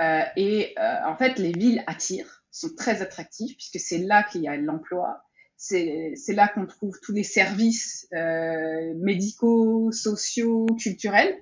[0.00, 4.42] Euh, et euh, en fait, les villes attirent, sont très attractives, puisque c'est là qu'il
[4.42, 5.22] y a l'emploi,
[5.56, 11.34] c'est là qu'on trouve tous les services euh, médicaux, sociaux, culturels,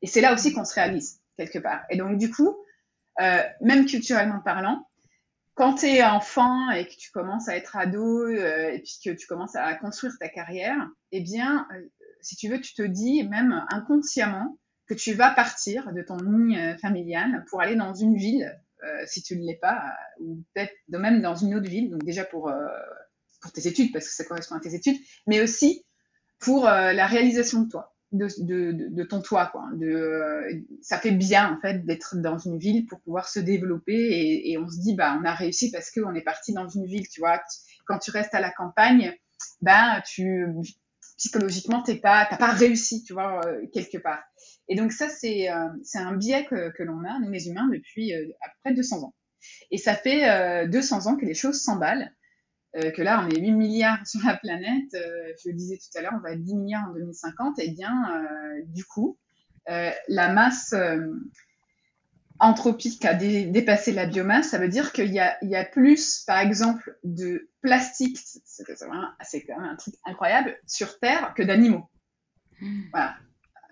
[0.00, 1.82] et c'est là aussi qu'on se réalise, quelque part.
[1.90, 2.56] Et donc, du coup,
[3.18, 4.88] même culturellement parlant,
[5.54, 9.26] quand tu es enfant et que tu commences à être ado, et puis que tu
[9.26, 11.66] commences à construire ta carrière, eh bien,
[12.20, 14.56] si tu veux, tu te dis, même inconsciemment,
[14.88, 19.02] que tu vas partir de ton nid euh, familial pour aller dans une ville, euh,
[19.06, 22.24] si tu ne l'es pas, euh, ou peut-être même dans une autre ville, donc déjà
[22.24, 22.50] pour,
[23.42, 24.96] pour tes études, parce que ça correspond à tes études,
[25.26, 25.84] mais aussi
[26.40, 29.46] pour la réalisation de toi, de, de, de, ton toi.
[29.46, 29.64] Quoi.
[29.74, 34.52] De, ça fait bien, en fait, d'être dans une ville pour pouvoir se développer et,
[34.52, 37.08] et on se dit, bah, on a réussi parce qu'on est parti dans une ville,
[37.08, 37.42] tu vois.
[37.86, 39.12] Quand tu restes à la campagne,
[39.60, 40.46] ben, tu,
[41.16, 43.40] psychologiquement, t'es pas, t'as pas réussi, tu vois,
[43.72, 44.22] quelque part.
[44.68, 48.14] Et donc ça, c'est euh, un biais que, que l'on a, nous les humains, depuis
[48.14, 49.14] euh, à peu près 200 ans.
[49.70, 52.12] Et ça fait euh, 200 ans que les choses s'emballent,
[52.76, 55.98] euh, que là, on est 8 milliards sur la planète, euh, je le disais tout
[55.98, 57.92] à l'heure, on va être 10 milliards en 2050, et bien,
[58.66, 59.18] du coup,
[59.66, 60.74] la masse
[62.40, 66.38] anthropique a dé dépassé la biomasse, ça veut dire qu'il y y a plus, par
[66.38, 71.88] exemple, de plastique, c'est quand même un truc incroyable, sur Terre que d'animaux.
[72.60, 72.82] Mmh.
[72.92, 73.16] Voilà.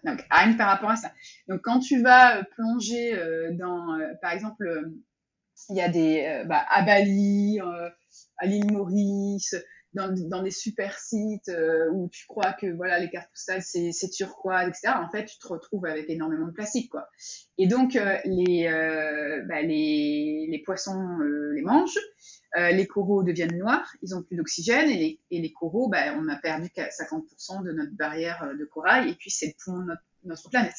[0.06, 1.12] Donc, rien par rapport à ça.
[1.48, 4.64] Donc, quand tu vas euh, plonger euh, dans, euh, par exemple,
[5.70, 7.58] il y a des, bah, à Bali,
[8.38, 9.56] à l'île Maurice,
[9.94, 11.50] dans, dans, des super sites
[11.94, 14.92] où tu crois que voilà les cartes postales c'est, turquoise, etc.
[15.02, 17.08] En fait, tu te retrouves avec énormément de plastique, quoi.
[17.56, 18.68] Et donc les,
[19.48, 21.02] bah, les, les poissons
[21.54, 21.98] les mangent,
[22.56, 26.28] les coraux deviennent noirs, ils ont plus d'oxygène et les, et les coraux, bah, on
[26.28, 30.02] a perdu 50% de notre barrière de corail et puis c'est le poumon de notre,
[30.24, 30.76] notre planète.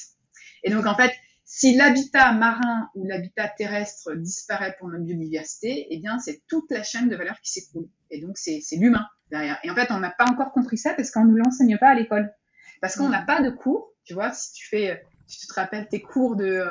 [0.64, 1.12] Et donc en fait,
[1.50, 6.84] si l'habitat marin ou l'habitat terrestre disparaît pour notre biodiversité, eh bien c'est toute la
[6.84, 7.88] chaîne de valeur qui s'écroule.
[8.12, 9.58] Et donc c'est l'humain derrière.
[9.64, 11.90] Et en fait, on n'a pas encore compris ça parce qu'on ne nous l'enseigne pas
[11.90, 12.34] à l'école.
[12.82, 15.88] Parce qu'on n'a pas de cours, tu vois, si tu fais, si tu te rappelles
[15.88, 16.66] tes cours de,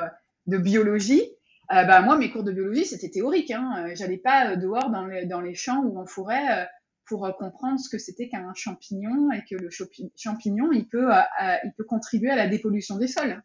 [0.45, 1.23] de biologie,
[1.73, 3.51] euh, bah, moi, mes cours de biologie, c'était théorique.
[3.51, 3.87] Hein.
[3.93, 6.65] J'allais pas euh, dehors dans les, dans les champs ou en forêt euh,
[7.07, 9.69] pour euh, comprendre ce que c'était qu'un champignon et que le
[10.15, 13.41] champignon, il peut, euh, il peut contribuer à la dépollution des sols.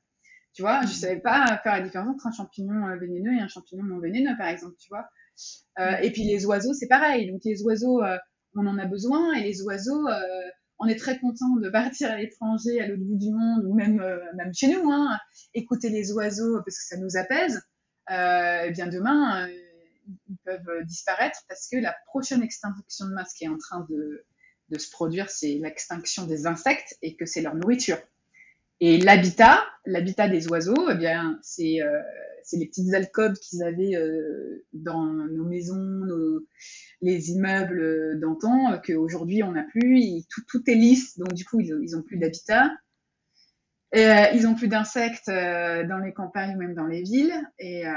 [0.54, 0.90] Tu vois, je mmh.
[0.90, 4.48] savais pas faire la différence entre un champignon vénéneux et un champignon non vénéneux, par
[4.48, 5.08] exemple, tu vois.
[5.80, 7.30] Euh, et puis les oiseaux, c'est pareil.
[7.30, 8.02] Donc les oiseaux,
[8.54, 10.06] on en a besoin et les oiseaux,
[10.78, 14.04] on est très content de partir à l'étranger, à l'autre bout du monde ou même,
[14.36, 15.18] même chez nous, hein,
[15.54, 17.62] écouter les oiseaux parce que ça nous apaise.
[18.10, 19.52] Euh, bien demain, euh,
[20.28, 24.24] ils peuvent disparaître parce que la prochaine extinction de masse qui est en train de,
[24.68, 27.98] de se produire, c'est l'extinction des insectes et que c'est leur nourriture.
[28.80, 31.78] Et l'habitat, l'habitat des oiseaux, eh bien, c'est
[32.42, 33.94] c'est les petites alcôves qu'ils avaient
[34.72, 36.00] dans nos maisons,
[37.00, 40.24] les immeubles d'antan, qu'aujourd'hui on n'a plus.
[40.28, 42.72] tout, tout, est lisse, donc du coup ils, ils ont plus d'habitat.
[43.94, 47.34] Euh, ils ont plus d'insectes euh, dans les campagnes ou même dans les villes.
[47.58, 47.90] Et, euh,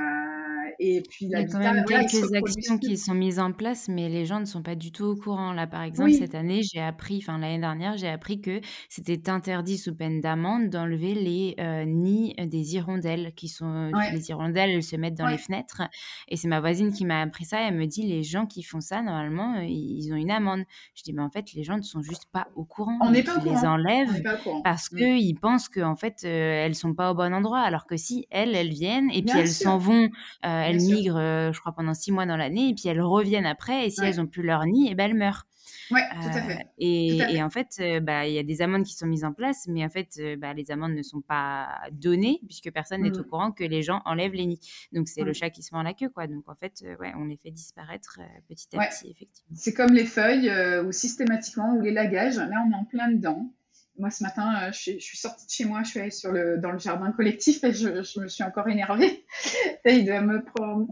[0.77, 4.09] et puis Il y a quand même quelques actions qui sont mises en place, mais
[4.09, 5.53] les gens ne sont pas du tout au courant.
[5.53, 9.77] Là, par exemple, cette année, j'ai appris, enfin l'année dernière, j'ai appris que c'était interdit
[9.77, 11.55] sous peine d'amende d'enlever les
[11.85, 15.83] nids des hirondelles, qui sont les hirondelles, elles se mettent dans les fenêtres.
[16.27, 17.61] Et c'est ma voisine qui m'a appris ça.
[17.61, 20.63] elle me dit, les gens qui font ça, normalement, ils ont une amende.
[20.93, 22.97] Je dis, mais en fait, les gens ne sont juste pas au courant.
[23.01, 23.55] On n'est pas au courant.
[23.55, 24.23] Ils les enlèvent
[24.63, 27.59] parce qu'ils pensent que en fait, euh, elles sont pas au bon endroit.
[27.59, 30.09] Alors que si elles, elles viennent et puis elles s'en vont, euh,
[30.43, 33.87] elles migrent, euh, je crois, pendant six mois dans l'année et puis elles reviennent après.
[33.87, 35.45] Et si elles ont plus leur nid, et eh ben elles meurent.
[35.91, 36.67] Ouais, tout à fait.
[36.79, 39.85] Et, en fait, bah, il y a des amendes qui sont mises en place, mais
[39.85, 43.27] en fait, bah, les amendes ne sont pas données puisque personne n'est au mmh.
[43.27, 44.59] courant que les gens enlèvent les nids.
[44.93, 45.35] Donc c'est le mmh.
[45.35, 46.25] chat qui se met la queue, quoi.
[46.25, 48.19] Donc en fait, ouais, on les fait disparaître
[48.49, 49.55] petit à petit, effectivement.
[49.55, 50.51] C'est comme les feuilles
[50.83, 52.37] ou systématiquement ou les lagages.
[52.37, 53.51] Là, on est en plein dedans
[53.97, 56.57] moi ce matin, euh, je, suis sortie de chez moi, je suis allée sur le,
[56.57, 59.25] dans le jardin collectif et je, je me suis encore énervée.
[59.85, 60.43] il doit me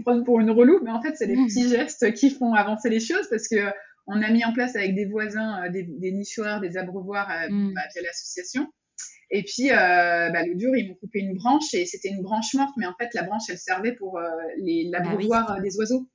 [0.03, 1.47] prendre pour une relou, mais en fait, c'est des mmh.
[1.47, 3.71] petits gestes qui font avancer les choses parce que
[4.07, 7.49] on a mis en place avec des voisins euh, des, des nichoirs, des abreuvoirs euh,
[7.49, 7.73] mmh.
[7.73, 8.67] bah, via l'association.
[9.31, 12.53] Et puis, euh, bah, l'autre jour, ils m'ont coupé une branche et c'était une branche
[12.53, 14.21] morte, mais en fait, la branche, elle servait pour
[14.57, 16.07] les bah l'abreuvoir des oiseaux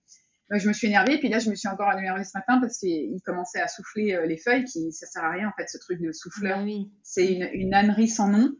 [0.50, 3.20] je me suis énervée, puis là, je me suis encore énervée ce matin parce qu'il
[3.24, 6.00] commençait à souffler euh, les feuilles, qui ça sert à rien en fait, ce truc
[6.00, 6.64] de souffleur.
[6.64, 6.70] Bah
[7.02, 8.52] c'est une, une ânerie sans nom.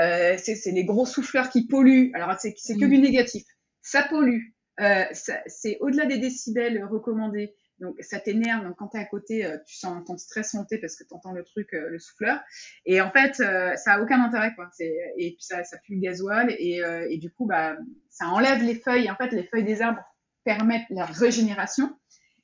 [0.00, 2.12] Euh, c'est les gros souffleurs qui polluent.
[2.14, 3.44] Alors, c'est que du négatif.
[3.82, 4.52] Ça pollue.
[4.80, 5.04] Euh,
[5.46, 7.54] c'est au-delà des décibels recommandés.
[7.80, 8.64] Donc, ça t'énerve.
[8.64, 11.14] Donc, quand tu es à côté, euh, tu sens ton stress monter parce que tu
[11.14, 12.40] entends le truc, euh, le souffleur.
[12.86, 14.54] Et en fait, ça a aucun intérêt.
[14.54, 14.70] Quoi.
[14.78, 16.54] Et puis, ça, ça pue le gasoil.
[16.58, 17.76] Et, et du coup, bah,
[18.10, 19.10] ça enlève les feuilles.
[19.10, 20.04] En fait, les feuilles des arbres
[20.44, 21.96] permettre la régénération.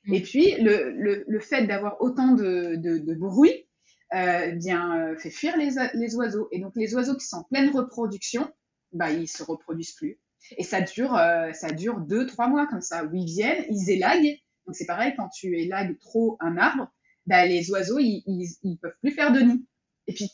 [0.05, 0.13] Mm.
[0.13, 3.67] Et puis, le, le, le fait d'avoir autant de, de, de bruit
[4.13, 6.47] euh, bien, euh, fait fuir les, les, oiseaux.
[6.51, 8.49] Et donc, les oiseaux qui sont en pleine reproduction,
[8.93, 10.19] bah, ils se reproduisent plus.
[10.57, 13.89] Et ça dure, euh, ça dure deux, trois mois comme ça, où ils viennent, ils
[13.89, 14.39] élaguent.
[14.65, 16.89] Donc, c'est pareil, quand tu élagues trop un arbre,
[17.25, 19.65] bah, les oiseaux, ils, ils, ils, peuvent plus faire de nid.
[20.07, 20.31] Et puis,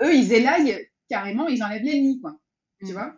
[0.00, 2.38] eux, ils élaguent carrément, ils enlèvent les nids, quoi.
[2.80, 2.92] Tu mm.
[2.92, 3.14] vois?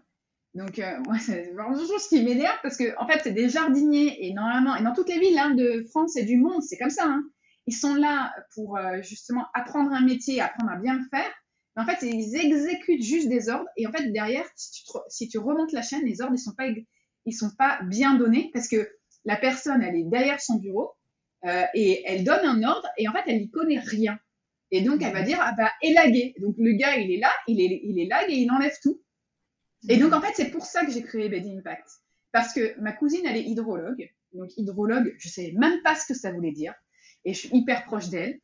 [0.54, 4.24] Donc, euh, moi, c'est vraiment chose qui m'énerve parce que, en fait, c'est des jardiniers
[4.26, 6.90] et normalement, et dans toutes les villes hein, de France et du monde, c'est comme
[6.90, 7.06] ça.
[7.06, 7.24] Hein.
[7.66, 11.30] Ils sont là pour euh, justement apprendre un métier, apprendre à bien le faire.
[11.74, 13.68] Mais en fait, ils exécutent juste des ordres.
[13.76, 16.54] Et en fait, derrière, si tu, si tu remontes la chaîne, les ordres, ils sont
[16.54, 16.68] pas,
[17.26, 18.88] ils sont pas bien donnés parce que
[19.24, 20.92] la personne, elle est derrière son bureau
[21.46, 24.20] euh, et elle donne un ordre et en fait, elle n'y connaît rien.
[24.70, 26.34] Et donc, elle va dire, ah bah, élaguer.
[26.38, 29.00] Donc, le gars, il est là, il est, il est là et il enlève tout.
[29.88, 31.86] Et donc, en fait, c'est pour ça que j'ai créé Bed Impact.
[32.32, 34.10] Parce que ma cousine, elle est hydrologue.
[34.32, 36.74] Donc, hydrologue, je sais même pas ce que ça voulait dire.
[37.24, 38.40] Et je suis hyper proche d'elle.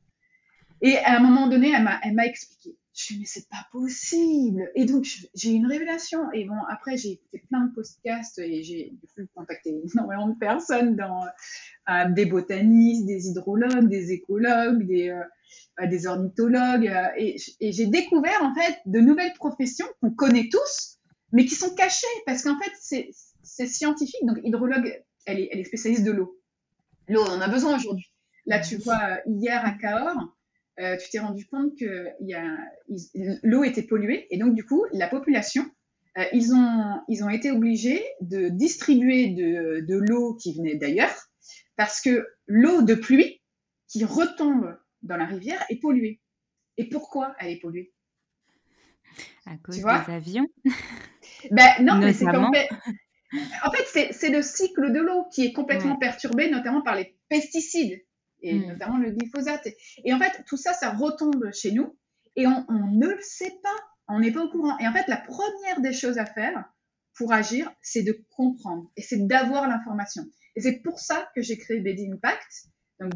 [0.82, 2.76] Et à un moment donné, elle m'a, expliqué.
[2.94, 4.70] Je suis mais c'est pas possible.
[4.74, 6.30] Et donc, j'ai une révélation.
[6.32, 10.96] Et bon, après, j'ai écouté plein de podcasts et j'ai pu contacter énormément de personnes
[10.96, 11.24] dans
[11.90, 16.92] euh, des botanistes, des hydrologues, des écologues, des, euh, ornithologues.
[17.16, 20.99] Et j'ai découvert, en fait, de nouvelles professions qu'on connaît tous,
[21.32, 22.72] mais qui sont cachés parce qu'en fait,
[23.42, 24.24] c'est scientifique.
[24.24, 26.40] Donc, hydrologue, elle est, elle est spécialiste de l'eau.
[27.08, 28.12] L'eau, on en a besoin aujourd'hui.
[28.46, 30.36] Là, tu vois, hier à Cahors,
[30.80, 32.08] euh, tu t'es rendu compte que
[33.42, 35.64] l'eau était polluée et donc, du coup, la population,
[36.18, 41.14] euh, ils, ont, ils ont été obligés de distribuer de, de l'eau qui venait d'ailleurs
[41.76, 43.40] parce que l'eau de pluie
[43.88, 46.20] qui retombe dans la rivière est polluée.
[46.76, 47.92] Et pourquoi elle est polluée?
[49.46, 50.46] À cause des avions
[51.50, 52.52] Ben non, mais c'est En
[53.72, 58.04] fait, c'est le cycle de l'eau qui est complètement perturbé, notamment par les pesticides
[58.42, 58.68] et hmm.
[58.68, 59.68] notamment le glyphosate.
[60.04, 61.96] Et en fait, tout ça, ça retombe chez nous
[62.36, 63.76] et on, ne le sait pas.
[64.08, 64.78] On n'est pas au courant.
[64.78, 66.64] Et en fait, la première des choses à faire
[67.14, 70.24] pour agir, c'est de comprendre et c'est d'avoir l'information.
[70.56, 72.66] Et c'est pour ça que j'ai créé BD Impact,
[72.98, 73.14] donc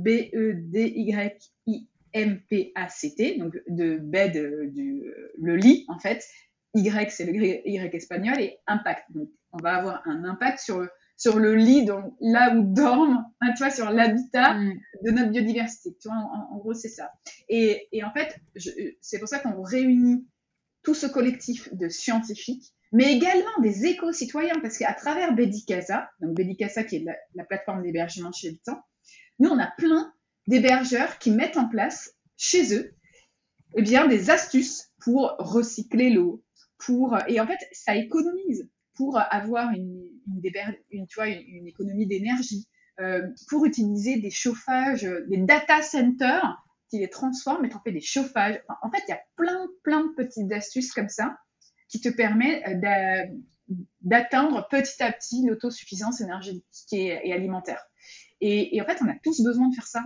[2.14, 5.04] B-E-D-Y-I-M-P-A-C-T, donc de bed, euh, du,
[5.38, 6.24] le lit en fait,
[6.74, 9.04] y, c'est le Y espagnol, et impact.
[9.10, 13.24] Donc, on va avoir un impact sur le, sur le lit, donc là où dorment,
[13.40, 14.80] hein, tu vois, sur l'habitat mm.
[15.04, 15.96] de notre biodiversité.
[16.00, 17.10] Tu vois, en, gros, c'est ça.
[17.48, 18.38] Et, et, en fait,
[19.00, 20.26] c'est pour ça qu'on réunit
[20.82, 26.84] tout ce collectif de scientifiques, mais également des éco-citoyens, parce qu'à travers Bedicasa, donc Bedicasa
[26.84, 28.80] qui est la, plateforme d'hébergement chez Habitant,
[29.40, 30.13] nous, on a plein
[30.46, 32.94] d'hébergeurs qui mettent en place chez eux
[33.76, 36.44] eh bien, des astuces pour recycler l'eau,
[36.78, 42.68] pour et en fait ça économise pour avoir une, une, tu vois, une, économie d'énergie,
[43.00, 48.00] euh, pour utiliser des chauffages, des data centers qui les transforment et en fait des
[48.00, 48.62] chauffages.
[48.82, 51.36] en fait, il y a plein, plein de petites astuces comme ça
[51.88, 52.62] qui te permettent
[54.02, 57.84] d'atteindre petit à petit l'autosuffisance énergétique et, alimentaire.
[58.40, 60.02] Et, en fait, on a tous besoin de faire ça.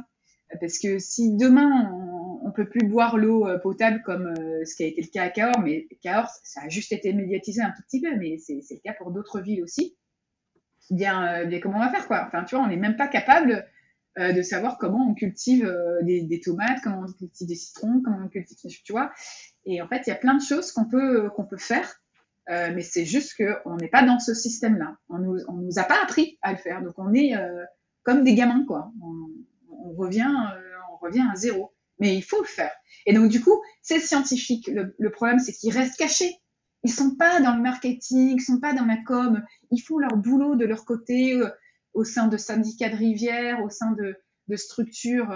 [0.61, 4.74] Parce que si demain, on, ne peut plus boire l'eau euh, potable comme euh, ce
[4.74, 7.70] qui a été le cas à Cahors, mais Cahors, ça a juste été médiatisé un
[7.70, 9.96] tout petit peu, mais c'est le cas pour d'autres villes aussi.
[10.90, 13.09] Bien, euh, bien, comment on va faire quoi Enfin, tu vois, on n'est même pas
[13.09, 13.66] capable
[14.16, 15.72] de savoir comment on cultive
[16.03, 19.12] des, tomates, comment on cultive des citrons, comment on cultive, tu vois.
[19.64, 22.03] Et en fait, il y a plein de choses qu'on peut qu'on peut faire,
[22.49, 24.96] mais c'est juste qu'on n'est pas dans ce système-là.
[25.09, 27.32] On nous on nous a pas appris à le faire, donc on est
[28.03, 28.90] comme des gamins quoi.
[29.89, 30.61] On revient, euh,
[30.93, 31.72] on revient à zéro.
[31.99, 32.72] Mais il faut le faire.
[33.07, 36.36] Et donc, du coup, ces scientifiques, le, problème, c'est qu'ils restent cachés.
[36.84, 39.43] Ils sont pas dans le marketing, ils sont pas dans la com.
[39.72, 41.49] Ils font leur boulot de leur côté euh,
[41.95, 44.16] au sein de syndicats de rivières, au sein de,
[44.57, 45.30] structures,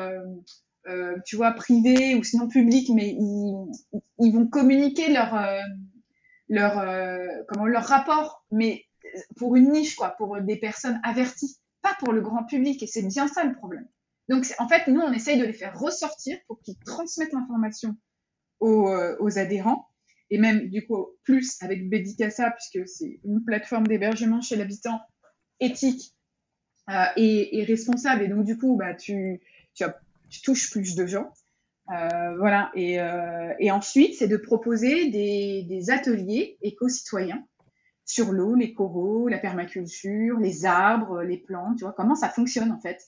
[0.87, 5.37] euh, tu vois, privées ou sinon publiques, mais ils, vont communiquer leur,
[6.49, 8.87] leur, comment, leur rapport, mais
[9.37, 12.83] pour une niche, quoi, pour des personnes averties, pas pour le grand public.
[12.83, 13.87] Et c'est bien ça le problème.
[14.29, 17.97] Donc, en fait, nous, on essaye de les faire ressortir pour qu'ils transmettent l'information
[18.63, 19.89] euh, aux, adhérents.
[20.31, 25.01] Et même, du coup, plus avec Bedicassa, puisque c'est une plateforme d'hébergement chez l'habitant
[25.61, 26.15] éthique
[26.89, 28.23] euh, et, responsable.
[28.23, 29.41] Et donc, du coup, bah, tu,
[29.75, 31.33] tu, touches plus de gens.
[31.91, 32.71] Euh, voilà.
[32.75, 37.45] Et, ensuite, c'est de proposer des, des ateliers éco-citoyens
[38.05, 42.71] sur l'eau, les coraux, la permaculture, les arbres, les plantes, tu vois, comment ça fonctionne
[42.73, 43.01] en fait.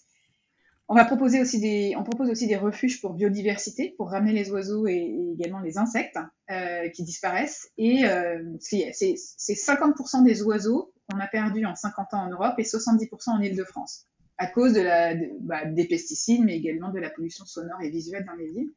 [0.88, 4.50] On va proposer aussi des, on propose aussi des refuges pour biodiversité, pour ramener les
[4.50, 6.18] oiseaux et, également les insectes
[6.50, 7.70] euh, qui disparaissent.
[7.78, 12.62] Et euh, c'est 50% des oiseaux qu'on a perdus en 50 ans en Europe et
[12.62, 14.06] 70% en Île-de-France
[14.36, 18.24] à cause de la, bah, des pesticides, mais également de la pollution sonore et visuelle
[18.26, 18.72] dans les villes.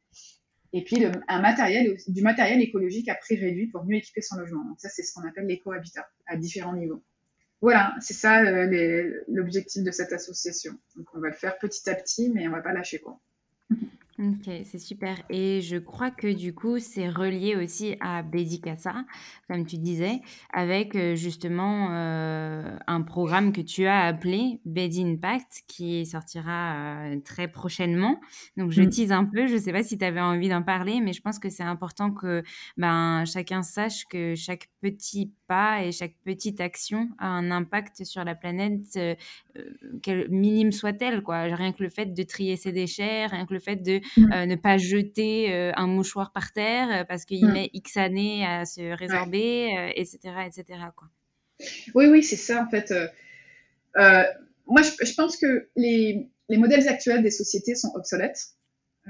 [0.72, 4.64] Et puis un matériel, du matériel écologique à prix réduit pour mieux équiper son logement.
[4.64, 7.02] Donc ça, c'est ce qu'on appelle l'éco-habitat à différents niveaux.
[7.60, 10.78] Voilà, c'est ça euh, l'objectif de cette association.
[10.96, 13.20] Donc on va le faire petit à petit, mais on va pas lâcher quoi.
[14.20, 15.16] Ok, c'est super.
[15.30, 19.04] Et je crois que du coup, c'est relié aussi à Bédicassa,
[19.46, 25.62] comme tu disais, avec euh, justement euh, un programme que tu as appelé Bed Impact,
[25.68, 28.18] qui sortira euh, très prochainement.
[28.56, 28.88] Donc, je mmh.
[28.88, 29.46] tease un peu.
[29.46, 31.62] Je ne sais pas si tu avais envie d'en parler, mais je pense que c'est
[31.62, 32.42] important que
[32.76, 38.24] ben, chacun sache que chaque petit pas et chaque petite action a un impact sur
[38.24, 38.98] la planète,
[40.02, 41.22] quelle minime soit-elle.
[41.22, 41.42] Quoi.
[41.42, 44.32] Rien que le fait de trier ses déchets, rien que le fait de Mmh.
[44.32, 47.52] Euh, ne pas jeter euh, un mouchoir par terre euh, parce qu'il mmh.
[47.52, 50.64] met X années à se résorber, etc., etc.
[50.96, 51.08] Quoi.
[51.94, 52.92] Oui, oui, c'est ça en fait.
[54.66, 58.54] moi, je, pense que les, les, modèles actuels des sociétés sont obsolètes.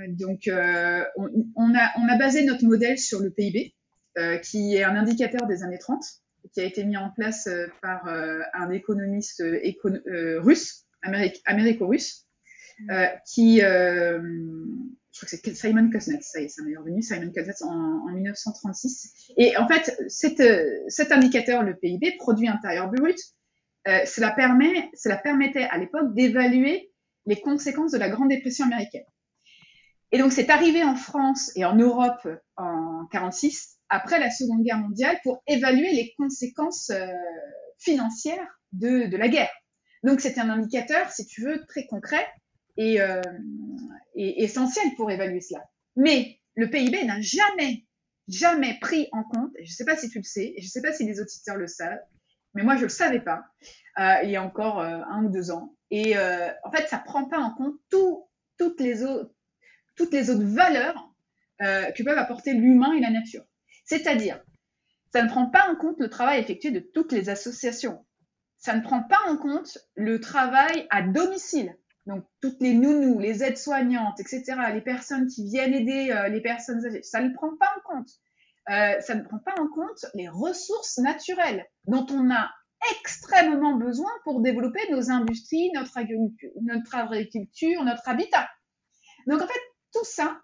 [0.09, 3.74] Donc, on, on, a, on, a, basé notre modèle sur le PIB,
[4.42, 6.03] qui est un indicateur des années 30,
[6.55, 7.49] qui a été mis en place
[7.82, 9.42] par un économiste
[10.38, 12.28] russe, américo-russe,
[12.81, 12.93] mmh.
[13.26, 14.18] qui, je
[15.12, 18.12] crois que c'est Simon Kuznets, ça y est, ça m'est revenu, Simon Kuznets en, en,
[18.12, 19.33] 1936.
[19.37, 20.43] Et en fait, cet,
[20.89, 23.18] cet indicateur, le PIB, produit intérieur brut,
[23.89, 26.93] euh, cela, permet, cela permettait à l'époque d'évaluer
[27.26, 29.05] les conséquences de la Grande Dépression américaine.
[30.12, 32.26] Et donc, c'est arrivé en France et en Europe
[32.57, 37.07] en 46, après la Seconde Guerre mondiale, pour évaluer les conséquences euh,
[37.79, 39.51] financières de, de la guerre.
[40.03, 42.26] Donc, c'était un indicateur, si tu veux, très concret
[42.79, 43.20] et, euh,
[44.14, 45.62] essentiel pour évaluer cela.
[45.95, 47.85] Mais le PIB n'a jamais,
[48.26, 50.83] jamais pris en compte, je ne sais pas si tu le sais, je ne sais
[50.83, 52.01] pas si les auditeurs le savent,
[52.55, 53.45] mais moi je ne le savais pas
[53.99, 55.74] euh, il y a encore euh, un ou deux ans.
[55.91, 59.33] Et euh, en fait, ça ne prend pas en compte tout, toutes, les autres,
[59.99, 61.12] valeurs
[61.61, 63.45] que peuvent apporter l'humain et la nature.
[63.85, 64.41] C'est-à-dire,
[65.12, 68.05] ça ne prend pas en compte le travail effectué de toutes les associations.
[68.59, 71.76] Ça ne prend pas en compte le travail à domicile
[72.09, 74.42] donc, toutes les nounous, les aides-soignantes, etc.,
[74.72, 78.09] les personnes qui viennent aider euh, les personnes âgées, ça ne prend pas en compte.
[78.70, 82.50] Euh, ça ne prend pas en compte les ressources naturelles dont on a
[83.02, 88.48] extrêmement besoin pour développer nos industries, notre agriculture, notre, habitat.
[89.26, 89.61] Donc, en fait,
[89.92, 90.40] tout ça,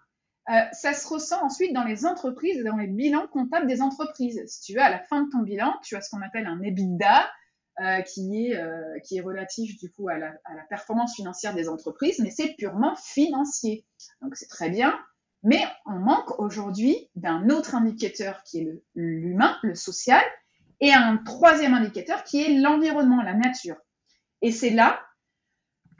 [0.51, 4.39] euh, ça se ressent ensuite dans les entreprises et dans les bilans comptables des entreprises.
[4.45, 6.61] Si tu veux, à la fin de ton bilan, tu as ce qu'on appelle un
[6.61, 7.27] EBITDA,
[7.81, 11.53] euh, qui, est, euh, qui est relatif du coup à la, à la, performance financière
[11.53, 13.85] des entreprises, mais c'est purement financier.
[14.21, 14.97] Donc c'est très bien,
[15.43, 20.23] Mais on manque aujourd'hui d'un autre indicateur qui est l'humain, le, social,
[20.79, 23.75] et un troisième indicateur qui est l'environnement, la nature.
[24.41, 25.01] Et c'est là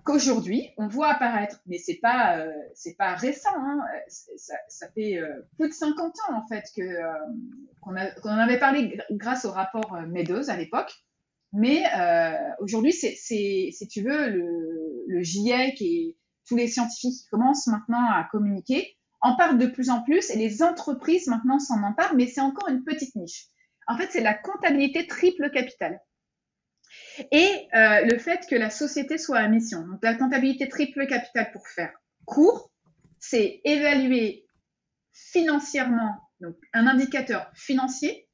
[0.05, 5.45] qu'aujourd'hui, on voit apparaître, mais c'est pas euh, c'est pas récent, hein, ça, fait euh,
[5.57, 7.01] plus de 50 ans en fait que
[7.82, 11.05] qu'on en avait parlé grâce au rapport Meadows à l'époque,
[11.56, 11.84] mais
[12.60, 18.06] aujourd'hui c'est si tu veux le, le GIEC et tous les scientifiques qui commencent maintenant
[18.12, 22.28] à communiquer en parlent de plus en plus et les entreprises maintenant s'en emparent, mais
[22.28, 23.47] c'est encore une petite niche.
[23.88, 25.99] En fait, c'est la comptabilité triple capitale.
[27.32, 29.88] Et euh, le fait que la société soit à mission.
[29.88, 31.91] Donc la comptabilité triple capitale pour faire
[32.26, 32.72] court,
[33.20, 34.45] c'est évaluer
[35.12, 38.28] financièrement, donc un indicateur financier,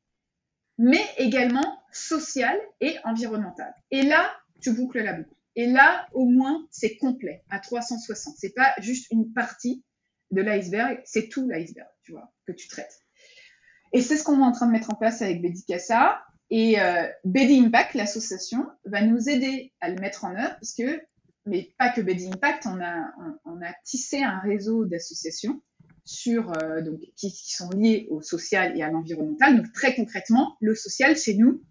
[0.77, 3.73] mais également social et environnemental.
[3.91, 4.31] Et là,
[4.61, 5.35] tu boucles la boucle.
[5.55, 8.35] Et là, au moins, c'est complet à 360.
[8.37, 9.83] C'est pas juste une partie
[10.31, 13.01] de l'iceberg, c'est tout l'iceberg, tu vois, que tu traites.
[13.93, 16.23] Et c'est ce qu'on est en train de mettre en place avec Bedicassa.
[16.49, 21.01] Et euh, BD Impact, l'association, va nous aider à le mettre en œuvre, parce que,
[21.45, 25.61] mais pas que BD Impact, on a, tissé un réseau d'associations
[26.03, 29.57] sur, euh, donc, qui, sont liées au social et à l'environnemental.
[29.57, 31.61] Donc très concrètement, le social chez nous,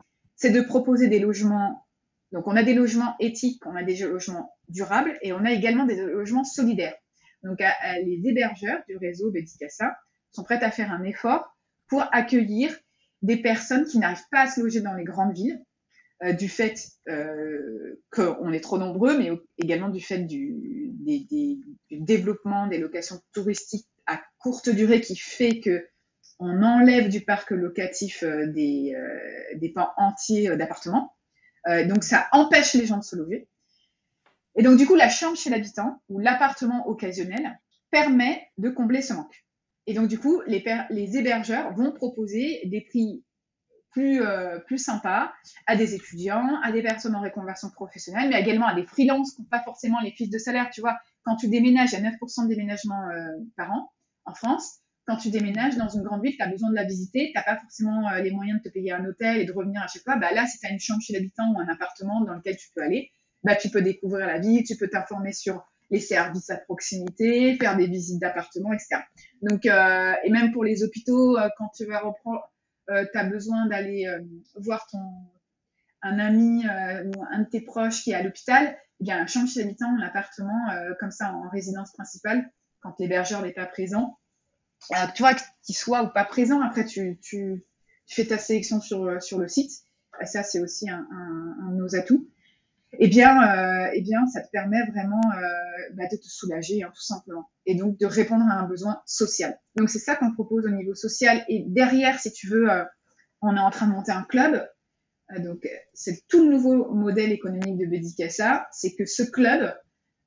[0.40, 1.86] c'est de proposer des logements.
[2.32, 5.84] Donc on a des logements éthiques, on a des logements durables et on a également
[5.84, 6.96] des logements solidaires.
[7.42, 7.60] Donc
[8.04, 9.96] les hébergeurs du réseau Bedicassa
[10.32, 11.56] sont prêts à faire un effort
[11.88, 12.74] pour accueillir
[13.22, 15.62] des personnes qui n'arrivent pas à se loger dans les grandes villes,
[16.22, 20.92] euh, du fait euh, qu'on est trop nombreux, mais également du fait du,
[21.90, 25.86] développement des locations touristiques à courte durée qui fait que
[26.40, 28.96] on enlève du parc locatif euh, des,
[29.54, 31.14] des pans entiers d'appartements.
[31.86, 33.48] donc ça empêche les gens de se loger.
[34.56, 37.60] Et donc du coup, la chambre chez l'habitant ou l'appartement occasionnel
[37.90, 39.44] permet de combler ce manque.
[39.86, 43.24] Et donc, du coup, les, les hébergeurs vont proposer des prix
[43.90, 45.32] plus, euh, plus sympas
[45.66, 49.42] à des étudiants, à des personnes en reconversion professionnelle, mais également à des freelances qui
[49.42, 50.70] n'ont pas forcément les fiches de salaire.
[50.70, 53.90] Tu vois, quand tu déménages, il y a 9% de déménagement euh, par an
[54.26, 54.79] en France.
[55.10, 57.42] Quand tu déménages dans une grande ville, tu as besoin de la visiter, tu n'as
[57.42, 60.04] pas forcément euh, les moyens de te payer un hôtel et de revenir à chaque
[60.04, 60.14] fois.
[60.14, 62.68] Bah là, si tu as une chambre chez l'habitant ou un appartement dans lequel tu
[62.76, 63.10] peux aller,
[63.42, 67.76] bah, tu peux découvrir la ville, tu peux t'informer sur les services à proximité, faire
[67.76, 69.02] des visites d'appartements, etc.
[69.42, 72.48] Donc, euh, et même pour les hôpitaux, euh, quand tu vas reprendre,
[72.88, 74.06] tu as besoin d'aller
[74.54, 74.86] voir
[76.02, 79.26] un ami ou un de tes proches qui est à l'hôpital, il y a un
[79.26, 80.66] chambre chez l'habitant, l'appartement,
[80.98, 82.50] comme ça en résidence principale,
[82.80, 84.19] quand l'hébergeur n'est pas présent.
[85.14, 87.18] Tu vois, qu'il soit ou pas présent, après tu,
[88.06, 89.72] fais ta sélection sur, sur le site.
[90.24, 91.06] Ça, c'est aussi un,
[91.70, 92.28] de nos atouts
[92.98, 96.90] eh bien, euh, eh bien, ça te permet vraiment euh, bah, de te soulager, hein,
[96.94, 99.58] tout simplement, et donc de répondre à un besoin social.
[99.76, 101.44] Donc, c'est ça qu'on propose au niveau social.
[101.48, 102.84] Et derrière, si tu veux, euh,
[103.42, 104.66] on est en train de monter un club.
[105.32, 109.72] Euh, donc, c'est tout le nouveau modèle économique de Bedicassa, c'est que ce club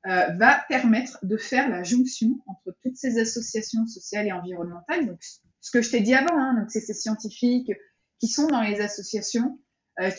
[0.08, 5.08] euh, va permettre de faire la jonction entre toutes ces associations sociales et environnementales.
[5.08, 5.22] Donc,
[5.62, 7.72] ce que je t'ai dit avant, hein, c'est ces scientifiques
[8.20, 9.60] qui sont dans les associations,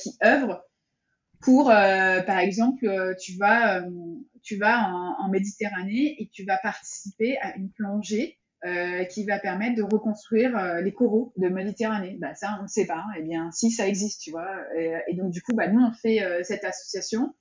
[0.00, 0.62] qui œuvrent
[1.44, 3.90] pour, euh, par exemple, euh, tu vas, euh,
[4.42, 8.38] tu vas en, Méditerranée et tu vas participer à une plongée
[9.10, 12.16] qui va permettre de reconstruire les coraux de Méditerranée.
[12.18, 13.04] Bah, ça, on ne sait pas.
[13.18, 14.48] Eh bien, si ça existe, tu vois.
[14.74, 17.34] Et, donc, du coup, bah, nous, on fait cette association,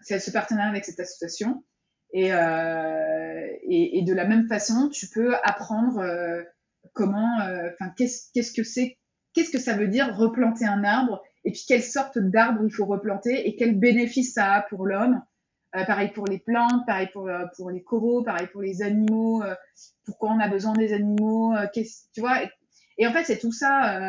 [0.00, 1.64] c'est ce partenariat avec cette association.
[2.16, 2.28] Et,
[3.98, 6.00] et, de la même façon, tu peux apprendre
[6.92, 8.98] comment, enfin, qu'est-ce, que c'est,
[9.32, 12.86] qu'est-ce que ça veut dire replanter un arbre et puis quelle sorte d'arbre il faut
[12.86, 15.20] replanter et quel bénéfice ça a pour l'homme.
[15.76, 19.42] Euh, pareil pour les plantes, pareil pour, euh, pour les coraux, pareil pour les animaux.
[19.42, 19.54] Euh,
[20.04, 22.38] pourquoi on a besoin des animaux Tu vois
[22.96, 24.08] et, en fait, c'est tout ça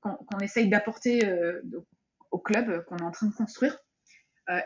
[0.00, 1.20] qu'on essaye d'apporter
[2.32, 3.78] au club qu'on est en train de construire.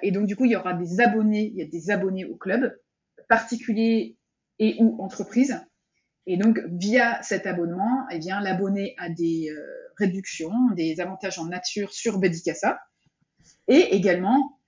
[0.02, 2.36] Et donc, du coup, il y aura des abonnés, il y a des abonnés au
[2.36, 2.76] club,
[3.28, 4.16] particuliers
[4.58, 5.60] et ou entreprises.
[6.26, 9.54] Et donc, via cet abonnement, eh bien, l'abonné a des
[9.96, 12.78] réduction, des avantages en nature sur Bedicassa
[13.68, 14.60] et également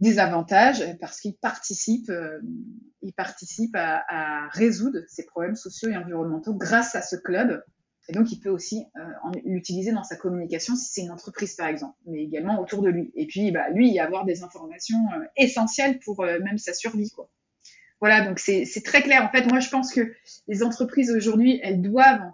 [0.00, 2.40] des avantages parce qu'il participe, euh,
[3.02, 7.62] il participe à, à, résoudre ces problèmes sociaux et environnementaux grâce à ce club.
[8.08, 11.68] Et donc, il peut aussi euh, l'utiliser dans sa communication si c'est une entreprise, par
[11.68, 13.12] exemple, mais également autour de lui.
[13.14, 17.10] Et puis, bah, lui, avoir des informations euh, essentielles pour euh, même sa survie.
[17.10, 17.30] Quoi.
[18.00, 19.24] Voilà, donc c'est très clair.
[19.24, 20.12] En fait, moi, je pense que
[20.48, 22.32] les entreprises aujourd'hui, elles doivent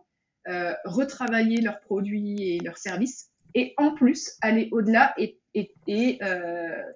[0.86, 5.38] retravailler leurs produits et leurs services, et en plus aller au-delà et,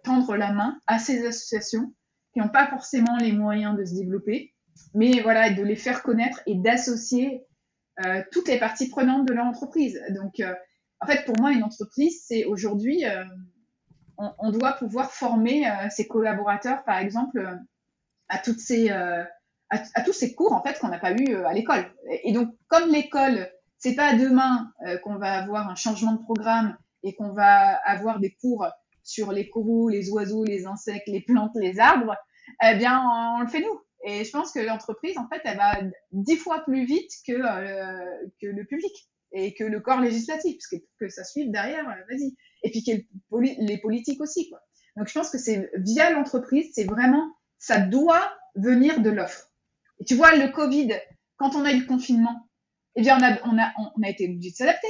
[0.03, 1.93] tendre la main à ces associations
[2.33, 4.55] qui n'ont pas forcément les moyens de se développer,
[4.95, 7.43] mais voilà, de les faire connaître et d'associer
[8.31, 10.01] toutes les parties prenantes de leur entreprise.
[10.11, 10.43] Donc,
[11.01, 13.05] en fait, pour moi, une entreprise, c'est aujourd'hui,
[14.19, 17.59] on, doit pouvoir former ses collaborateurs, par exemple,
[18.29, 21.85] à, tous ces cours en fait qu'on n'a pas eu à l'école.
[22.25, 24.73] Et donc, comme l'école, c'est pas demain
[25.03, 28.67] qu'on va avoir un changement de programme et qu'on va avoir des cours
[29.03, 32.17] sur les coraux, les oiseaux, les insectes, les plantes, les arbres,
[32.65, 33.03] eh bien,
[33.37, 33.81] on, le fait nous.
[34.05, 35.81] Et je pense que l'entreprise, en fait, elle va
[36.11, 38.93] dix fois plus vite que, euh, que le public
[39.33, 42.35] et que le corps législatif, parce que, que ça suive derrière, euh, vas-y.
[42.65, 42.93] Et puis que
[43.33, 44.61] les politiques aussi, quoi.
[44.97, 49.51] Donc, je pense que c'est via l'entreprise, c'est vraiment, ça doit venir de l'offre.
[50.01, 50.93] Et tu vois, le Covid,
[51.37, 52.49] quand on a eu le confinement,
[52.97, 54.89] eh bien, on a, on a, on a été obligé de s'adapter.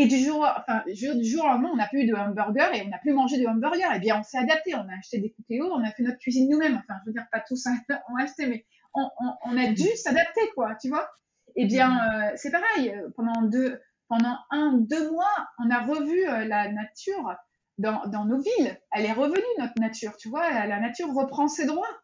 [0.00, 2.88] Et du jour, enfin, du jour au lendemain, on n'a plus de hamburger et on
[2.88, 3.90] n'a plus mangé de hamburger.
[3.96, 4.76] Eh bien, on s'est adapté.
[4.76, 6.76] On a acheté des cookéos, on a fait notre cuisine nous-mêmes.
[6.76, 7.66] Enfin, je veux dire, pas tous
[8.08, 11.10] on a acheté, mais on, a dû s'adapter, quoi, tu vois.
[11.56, 12.94] Eh bien, euh, c'est pareil.
[13.16, 17.34] Pendant deux, pendant un, deux mois, on a revu euh, la nature
[17.78, 18.80] dans nos villes.
[18.92, 20.48] Elle est revenue, notre nature, tu vois.
[20.48, 21.98] La, nature reprend ses droits.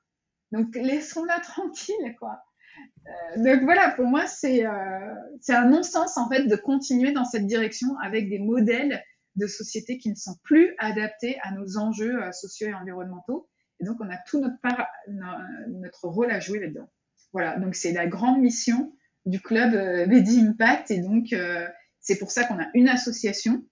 [0.51, 2.43] Donc, laissons-la tranquille, quoi.
[3.07, 5.15] Euh, donc voilà, pour moi, c'est euh,
[5.49, 9.03] un non-sens en fait de continuer dans cette direction avec des modèles
[9.37, 13.49] de société qui ne sont plus adaptés à nos enjeux euh, sociaux et environnementaux.
[13.81, 14.87] Et donc, on a tout notre, part,
[15.69, 16.89] notre rôle à jouer là-dedans.
[17.33, 18.95] Voilà, donc c'est la grande mission
[19.27, 20.93] du club euh, Impact.
[20.93, 21.35] Et donc,
[22.01, 23.65] c'est pour ça qu'on a une association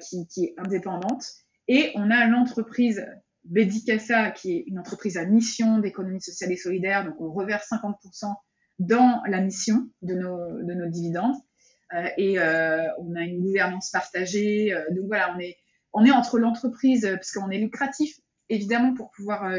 [0.00, 1.26] qui, est indépendante.
[1.66, 3.04] Et on a l'entreprise
[3.48, 8.34] Bédicassa, qui est une entreprise à mission d'économie sociale et solidaire, donc on reverse 50%
[8.78, 11.36] dans la mission de nos, de nos dividendes.
[11.94, 14.72] Euh, et euh, on a une gouvernance partagée.
[14.72, 15.56] Euh, donc voilà, on est,
[15.92, 18.18] on est entre l'entreprise, parce qu'on est lucratif,
[18.48, 19.50] évidemment, pour pouvoir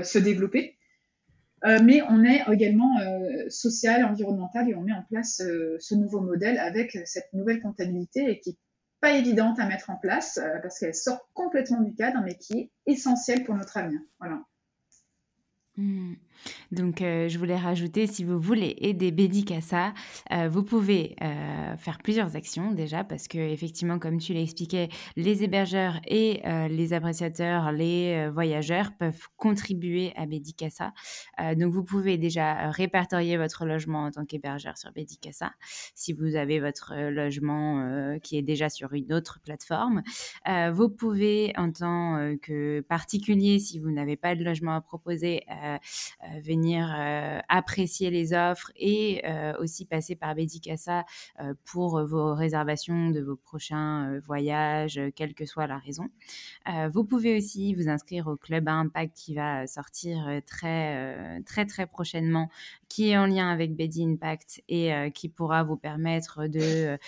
[0.00, 0.76] se développer.
[1.64, 2.98] mais on est également
[3.48, 5.42] social, environnemental, et on met en place
[5.80, 8.56] ce nouveau modèle avec cette nouvelle comptabilité et qui
[9.02, 12.52] pas évidente à mettre en place euh, parce qu'elle sort complètement du cadre, mais qui
[12.56, 14.00] est essentielle pour notre avenir.
[15.76, 16.14] Hmm.
[16.70, 19.92] Donc, euh, je voulais rajouter, si vous voulez aider Bédicassa,
[20.32, 25.44] euh, vous pouvez euh, faire plusieurs actions déjà, parce que effectivement, comme tu l'expliquais, les
[25.44, 30.92] hébergeurs et les appréciateurs, les voyageurs peuvent contribuer à Bédicassa.
[31.56, 35.52] donc, vous pouvez déjà répertorier votre logement en tant qu'hébergeur sur Bédicassa,
[35.94, 40.02] si vous avez votre logement qui est déjà sur une autre plateforme.
[40.72, 45.42] vous pouvez, en tant que particulier, si vous n'avez pas de logement à proposer,
[46.44, 51.04] venir euh, apprécier les offres et euh, aussi passer par Bédicassa
[51.64, 56.08] pour vos réservations de vos prochains voyages, quelle que soit la raison.
[56.92, 62.48] vous pouvez aussi vous inscrire au club impact qui va sortir très très très prochainement,
[62.88, 66.98] qui est en lien avec Bedi Impact et qui pourra vous permettre de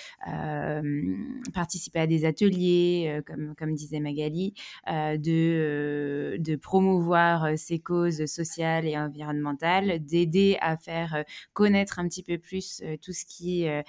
[1.52, 3.20] participer à des ateliers,
[3.56, 4.54] comme, disait Magali,
[4.88, 12.22] de, de promouvoir ces causes sociales et environnementale, d'aider à faire euh, connaître un petit
[12.22, 13.82] peu plus euh, tout ce qui euh,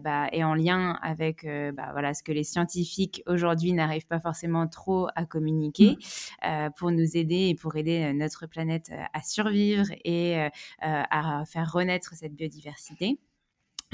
[0.00, 4.66] bah, est en lien avec bah, voilà, ce que les scientifiques aujourd'hui n'arrivent pas forcément
[4.68, 5.96] trop à communiquer
[6.42, 6.68] mmh.
[6.76, 10.48] pour nous aider et pour aider notre planète à survivre et
[10.80, 13.18] à faire renaître cette biodiversité.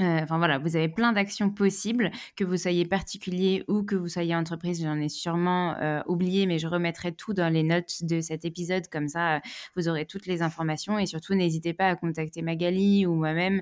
[0.01, 4.07] Euh, enfin voilà, vous avez plein d'actions possibles, que vous soyez particulier ou que vous
[4.07, 4.81] soyez entreprise.
[4.81, 8.87] J'en ai sûrement euh, oublié, mais je remettrai tout dans les notes de cet épisode.
[8.89, 9.39] Comme ça, euh,
[9.75, 10.97] vous aurez toutes les informations.
[10.99, 13.61] Et surtout, n'hésitez pas à contacter Magali ou moi-même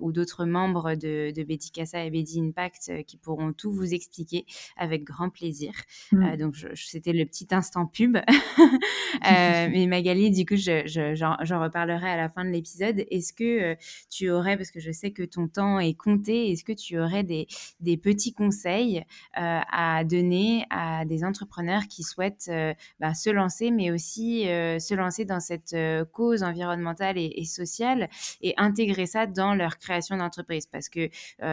[0.00, 4.46] ou d'autres membres de, de Betty Casa et Betty Impact qui pourront tout vous expliquer
[4.76, 5.72] avec grand plaisir.
[6.12, 6.36] Mmh.
[6.36, 8.18] donc, c'était le petit instant pub.
[9.22, 13.04] mais Magali, du coup, j'en je, reparlerai à la fin de l'épisode.
[13.10, 13.76] Est-ce que
[14.10, 17.22] tu aurais, parce que je sais que ton temps et compter, est-ce que tu aurais
[17.22, 17.46] des,
[17.80, 19.04] des petits conseils
[19.38, 24.78] euh, à donner à des entrepreneurs qui souhaitent euh, bah, se lancer, mais aussi euh,
[24.78, 25.76] se lancer dans cette
[26.12, 28.08] cause environnementale et, sociale
[28.40, 30.66] et intégrer ça dans leur création d'entreprise?
[30.66, 31.08] Parce que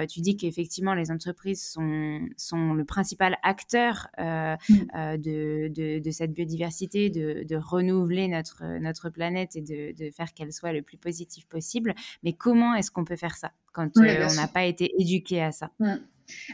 [0.06, 5.18] tu dis qu'effectivement, les entreprises sont, sont le principal acteur mmh.
[5.18, 10.34] de, de, de, cette biodiversité, de, de, renouveler notre, notre planète et de, de faire
[10.34, 11.94] qu'elle soit le plus positive possible.
[12.24, 15.52] Mais comment est-ce qu'on peut faire ça quand euh, on n'a pas été éduqué à
[15.52, 15.72] ça.
[15.80, 15.96] Mmh.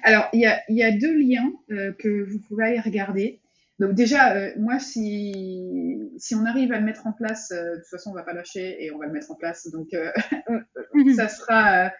[0.03, 3.41] Alors, il y a, deux liens euh, que vous pouvez aller regarder.
[3.79, 7.89] Donc déjà, euh, moi, si, si on arrive à le mettre en place, de toute
[7.89, 9.69] façon, on va pas lâcher et on va le mettre en place.
[9.69, 9.89] Donc,
[11.15, 11.91] ça sera,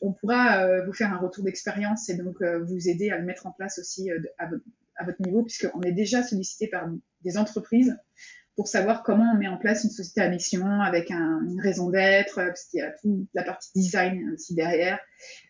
[0.00, 3.52] on pourra vous faire un retour d'expérience et donc vous aider à le mettre en
[3.52, 6.88] place aussi à, votre niveau, puisqu'on est déjà sollicité par
[7.22, 7.94] des entreprises
[8.56, 12.36] pour savoir comment on met en place une société à mission avec une raison d'être,
[12.36, 14.98] parce qu'il y a toute la partie design aussi derrière.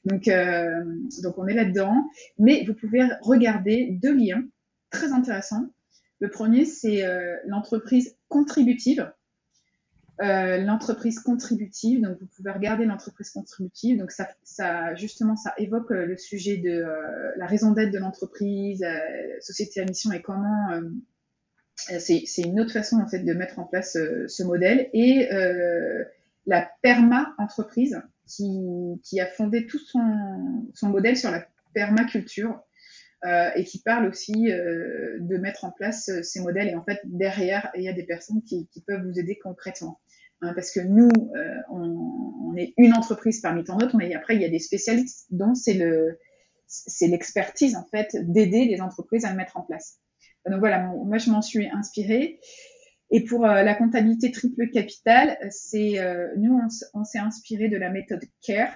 [0.05, 0.85] Donc, euh,
[1.23, 2.05] donc on est là-dedans.
[2.39, 4.45] Mais vous pouvez regarder deux liens
[4.91, 5.67] très intéressants.
[6.21, 9.11] Le premier, c'est euh, l'entreprise contributive.
[10.21, 13.99] Euh, l'entreprise contributive, donc vous pouvez regarder l'entreprise contributive.
[13.99, 16.85] Donc ça, ça, justement, ça évoque le sujet de
[17.37, 18.85] la raison d'être de l'entreprise,
[19.41, 20.83] société à mission et comment euh,
[21.99, 24.89] c'est une autre façon en fait de mettre en place euh, ce modèle.
[24.93, 26.05] Et euh,
[26.47, 32.61] la perma entreprise qui, qui, a fondé tout son, son, modèle sur la permaculture
[33.25, 36.69] euh, et qui parle aussi euh, de mettre en place ces modèles.
[36.69, 40.01] Et en fait derrière il y a des personnes qui, qui peuvent vous aider concrètement
[40.41, 41.11] hein, parce que nous
[41.71, 45.27] on, on, est une entreprise parmi tant d'autres mais après il y a des spécialistes
[45.31, 46.19] dont c'est le
[46.67, 50.02] c'est l'expertise en fait d'aider les entreprises à le mettre en place
[50.49, 52.41] donc voilà, moi je m'en suis inspirée.
[53.11, 56.59] Et pour euh, la comptabilité triple capital, c'est euh, nous
[56.95, 58.73] on, s'est inspiré de la méthode CARE,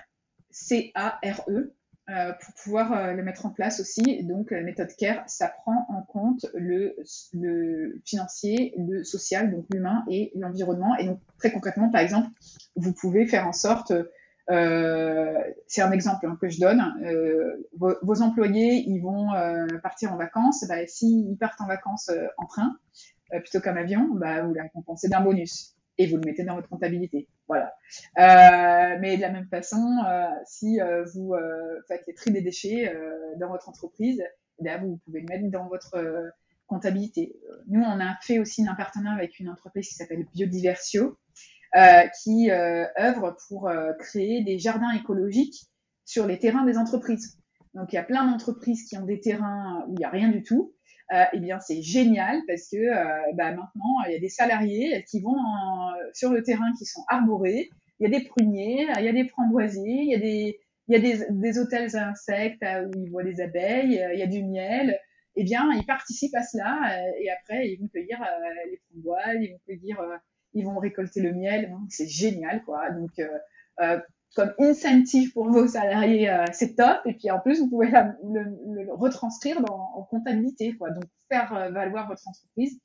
[0.50, 1.74] C-A-R-E,
[2.08, 4.22] euh, pour pouvoir le mettre en place aussi.
[4.24, 6.96] Donc la méthode CARE, ça prend en compte le,
[7.32, 10.94] le financier, le social, donc l'humain et l'environnement.
[10.98, 12.28] Et donc très concrètement, par exemple,
[12.76, 14.04] vous pouvez faire en sorte euh,
[14.48, 16.82] c'est un exemple hein, que je donne.
[17.04, 20.64] Euh, vos, employés, ils vont euh, partir en vacances.
[20.68, 22.76] Bah, S'ils partent en vacances euh, en train
[23.32, 26.54] euh, plutôt qu'en avion, bah, vous la récompensez d'un bonus et vous le mettez dans
[26.54, 27.28] votre comptabilité.
[27.48, 27.72] Voilà.
[28.16, 29.98] mais de la même façon,
[30.44, 30.78] si
[31.14, 31.34] vous
[31.88, 32.94] faites les tri des déchets
[33.38, 34.22] dans votre entreprise,
[34.60, 35.96] bah, vous pouvez le mettre dans votre
[36.66, 37.34] comptabilité.
[37.68, 41.12] Nous, on a fait aussi un partenariat avec une entreprise qui s'appelle Biodiversio, euh,
[42.22, 45.66] qui euh, œuvre pour euh, créer des jardins écologiques
[46.04, 47.38] sur les terrains des entreprises.
[47.74, 50.28] Donc il y a plein d'entreprises qui ont des terrains où il n'y a rien
[50.28, 50.74] du tout.
[51.12, 55.20] Euh, eh bien c'est génial parce que bah, maintenant il y a des salariés qui
[55.20, 55.36] vont
[56.14, 57.70] sur le terrain qui sont arborés.
[58.00, 60.58] Il y a des pruniers, il y a des framboisiers, il y a des
[60.88, 64.22] il y a des, des hôtels à insectes où ils voient des abeilles, il y
[64.22, 64.96] a du miel.
[65.34, 68.24] Eh bien, ils participent à cela et après ils vont cueillir
[68.70, 70.00] les framboises, ils vont cueillir
[70.56, 71.72] ils vont récolter le miel.
[71.90, 72.90] C'est génial, quoi.
[72.90, 73.28] Donc, euh,
[73.80, 74.00] euh,
[74.34, 76.98] comme incentive pour vos salariés, euh, c'est top.
[77.04, 80.90] Et puis en plus, vous pouvez le, retranscrire en comptabilité, quoi.
[80.90, 82.80] Donc, faire valoir votre entreprise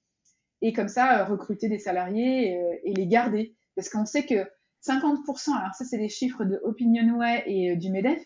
[0.62, 3.56] et comme ça, recruter des salariés et, les garder.
[3.76, 4.48] Parce qu'on sait que
[4.86, 8.22] 50%, alors ça, c'est des chiffres de Opinionway et du MEDEF,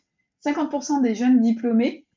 [0.45, 2.07] 50% des jeunes diplômés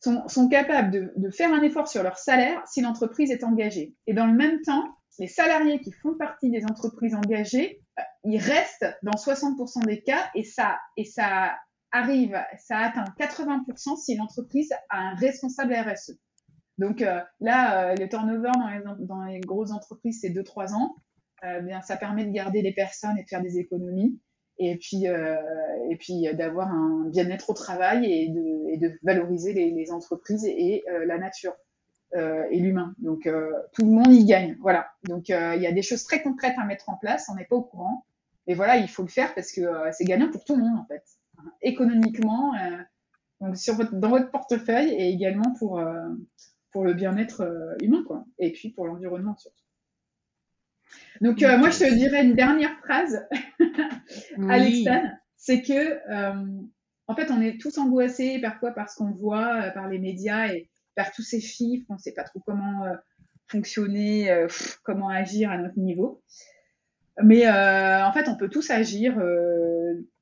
[0.00, 3.94] sont, sont capables de, faire un effort sur leur salaire si l'entreprise est engagée.
[4.06, 4.84] Et dans le même temps,
[5.20, 10.30] les salariés qui font partie des entreprises engagées, euh, ils restent dans 60% des cas
[10.34, 11.54] et ça, ça
[11.92, 16.18] arrive, ça atteint 80% si l'entreprise a un responsable RSE.
[16.78, 20.96] Donc euh, là, euh, le turnover dans les, dans les grosses entreprises, c'est 2-3 ans.
[21.62, 24.18] bien, ça permet de garder les personnes et de faire des économies.
[24.62, 25.06] Et puis,
[25.98, 31.54] puis d'avoir un bien-être au travail et de, valoriser les entreprises et, la nature.
[32.16, 32.94] Euh, et l'humain.
[32.98, 34.56] Donc euh, tout le monde y gagne.
[34.60, 34.90] Voilà.
[35.04, 37.28] Donc euh, il y a des choses très concrètes à mettre en place.
[37.30, 38.04] On n'est pas au courant.
[38.48, 39.60] Et voilà, il faut le faire parce que
[39.92, 41.04] c'est gagnant pour tout le monde en fait,
[41.62, 42.52] économiquement,
[43.40, 45.80] donc sur votre, dans votre portefeuille et également pour
[46.72, 48.24] pour le bien-être humain quoi.
[48.38, 49.62] Et puis pour l'environnement surtout.
[51.20, 53.24] Donc moi je te dirais une dernière phrase,
[54.38, 54.84] oui.
[55.36, 56.00] c'est que
[57.06, 60.69] en fait on est tous angoissés parfois par ce qu'on voit par les médias et
[61.00, 62.94] par tous ces chiffres, on ne sait pas trop comment euh,
[63.46, 64.48] fonctionner, euh,
[64.84, 66.22] comment agir à notre niveau.
[67.22, 69.18] Mais euh, en fait, on peut tous agir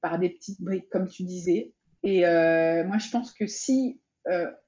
[0.01, 1.72] par des petites briques, comme tu disais.
[2.05, 4.01] Et moi, je pense que si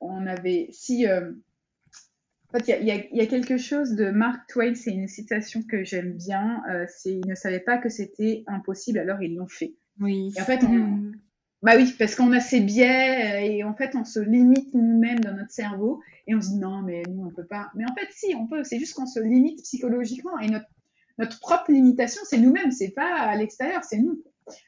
[0.01, 4.93] on avait, si en fait, il y, y a, quelque chose de Mark Twain, c'est
[4.93, 6.63] une citation que j'aime bien.
[6.89, 9.75] c'est ils ne savaient pas que c'était impossible, alors ils l'ont fait.
[10.01, 10.33] Oui.
[10.37, 11.13] Et en fait, on,
[11.63, 15.21] bah oui, parce qu'on a ces biais euh, et en fait on se limite nous-mêmes
[15.21, 17.71] dans notre cerveau et on se dit non mais nous on peut pas.
[17.75, 20.67] Mais en fait si on peut, c'est juste qu'on se limite psychologiquement et notre
[21.19, 24.23] notre propre limitation c'est nous-mêmes, c'est pas à l'extérieur, c'est nous.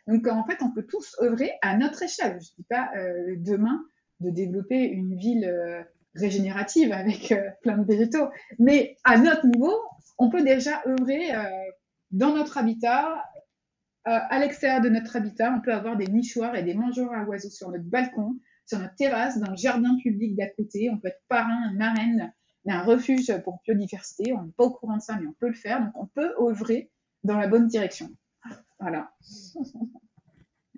[0.07, 2.39] Donc en fait on peut tous œuvrer à notre échelle.
[2.43, 3.83] Je dis pas euh, demain
[4.21, 5.83] de développer une ville euh,
[6.15, 8.29] régénérative avec plein de végétaux,
[8.59, 9.73] mais à notre niveau
[10.19, 11.33] on peut déjà œuvrer
[12.11, 13.25] dans notre habitat
[14.09, 17.25] euh, à l'extérieur de notre habitat, on peut avoir des nichoirs et des mangeurs à
[17.25, 18.37] oiseaux sur notre balcon,
[18.67, 20.91] sur notre terrasse, dans le jardin public d'à côté.
[20.91, 22.33] On peut être parrain, marraine
[22.65, 24.33] d'un refuge pour biodiversité.
[24.33, 25.81] On n'est pas au courant de ça, mais on peut le faire.
[25.81, 26.91] Donc, on peut œuvrer
[27.25, 28.11] dans la bonne direction.
[28.81, 29.13] Voilà.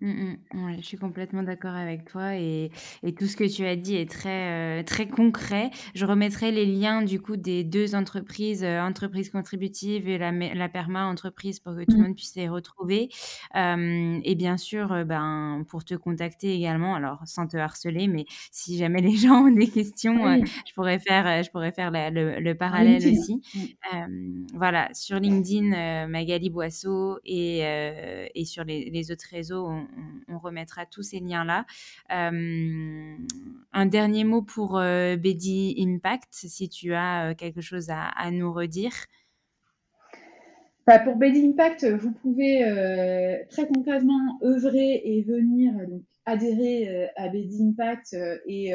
[0.05, 0.36] Mmh
[0.76, 2.70] je suis complètement d'accord avec toi et
[3.02, 5.70] et tout ce que tu as dit est très, heu, très concret.
[5.94, 10.68] Je remettrai les liens du coup des deux entreprises, heu, entreprise contributive et la la
[10.68, 12.09] perma entreprise pour que tout le Mmh.
[12.09, 13.09] monde puisse les retrouver.
[13.55, 18.26] Hem et bien sûr, heu, ben, pour te contacter également, alors sans te harceler, mais
[18.52, 21.72] si jamais les gens ont des questions, heu, Oui, je pourrais faire, heu, je pourrais
[21.72, 23.07] faire la le le parallèle LinkedIn.
[23.07, 23.40] aussi.
[23.55, 23.74] Mmh.
[23.92, 25.72] Hem, voilà, sur LinkedIn,
[26.07, 29.86] heu, Magali Boisseau et heu et sur les les autres réseaux, on
[30.28, 31.66] on remettra tous ces liens-là.
[32.09, 33.26] Hem,
[33.72, 38.53] un dernier mot pour, heu, Bedi Impact, si tu as, heu, quelque chose à nous
[38.53, 38.92] redire?
[40.86, 42.61] Bah, pour Bedi Impact, vous pouvez,
[43.51, 45.72] très concrètement œuvrer et venir
[46.26, 48.14] adhérer, à Bedi Impact,
[48.47, 48.70] et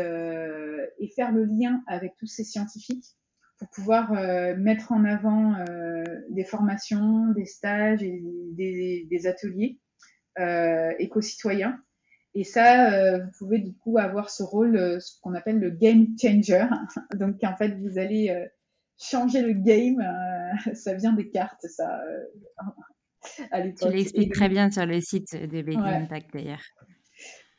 [1.16, 3.06] faire le lien avec tous ces scientifiques
[3.60, 4.14] pour pouvoir,
[4.58, 5.54] mettre en avant,
[6.30, 9.78] des formations, des stages et des ateliers,
[10.40, 11.80] heu, éco-citoyens
[12.36, 15.72] et ça, heu, vous pouvez du coup avoir ce rôle, heu, ce qu'on appelle le
[15.72, 16.68] game changer.
[17.16, 18.48] Donc en fait, vous allez,
[19.02, 19.98] changer le game,
[20.76, 22.02] ça vient des cartes ça,
[23.52, 26.64] à Tu l'époque et l'expliques très bien sur le site de Bedi ouais, Impact d'ailleurs.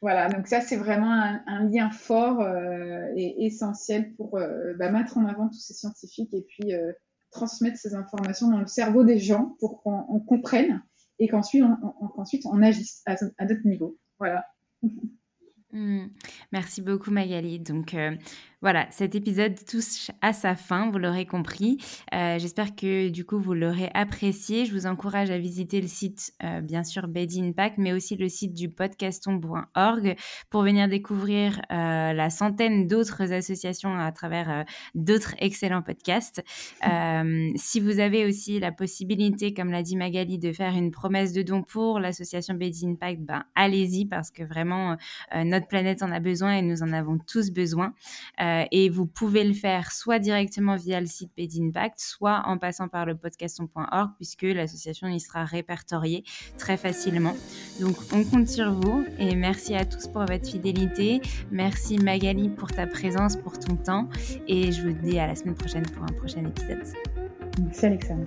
[0.03, 2.47] voilà, donc ça c'est vraiment un un lien fort,
[3.17, 4.39] et essentiel pour,
[4.79, 6.73] bah, mettre en avant tous ces scientifiques et puis,
[7.31, 10.83] transmettre ces informations dans le cerveau des gens pour qu'on on comprenne
[11.21, 11.63] et qu'ensuite
[12.47, 13.97] on agisse à à notre niveau.
[14.19, 14.45] Voilà.
[15.73, 16.07] Mmh.
[16.53, 17.61] Merci beaucoup Magali.
[17.61, 18.19] Donc, heu,
[18.63, 21.79] voilà, cet épisode touche à sa fin, vous l'aurez compris.
[22.13, 24.67] Heu, j'espère que du coup vous l'aurez apprécié.
[24.67, 28.29] Je vous encourage à visiter le site, heu, bien sûr Bedi Impact, mais aussi le
[28.29, 30.15] site du podcaston.org
[30.51, 36.45] pour venir découvrir, heu, la centaine d'autres associations à travers, d'autres excellents podcasts.
[36.83, 41.33] Hem, si vous avez aussi la possibilité, comme l'a dit Magali, de faire une promesse
[41.33, 44.97] de don pour l'association Bedi Impact, ben, allez-y parce que vraiment,
[45.35, 47.95] notre planète en a besoin et nous en avons tous besoin.
[48.41, 52.59] Euh, et vous pouvez le faire soit directement via le site Bedi Impact, soit en
[52.59, 56.25] passant par le podcaston.org puisque l'association y sera répertoriée
[56.59, 57.35] très facilement.
[57.81, 61.21] Donc on compte sur vous et merci à tous pour votre fidélité.
[61.51, 64.09] Merci Magali pour ta présence, pour ton temps
[64.47, 66.85] et je vous dis à la semaine prochaine pour un prochain épisode.
[67.59, 68.27] Merci Alexandre.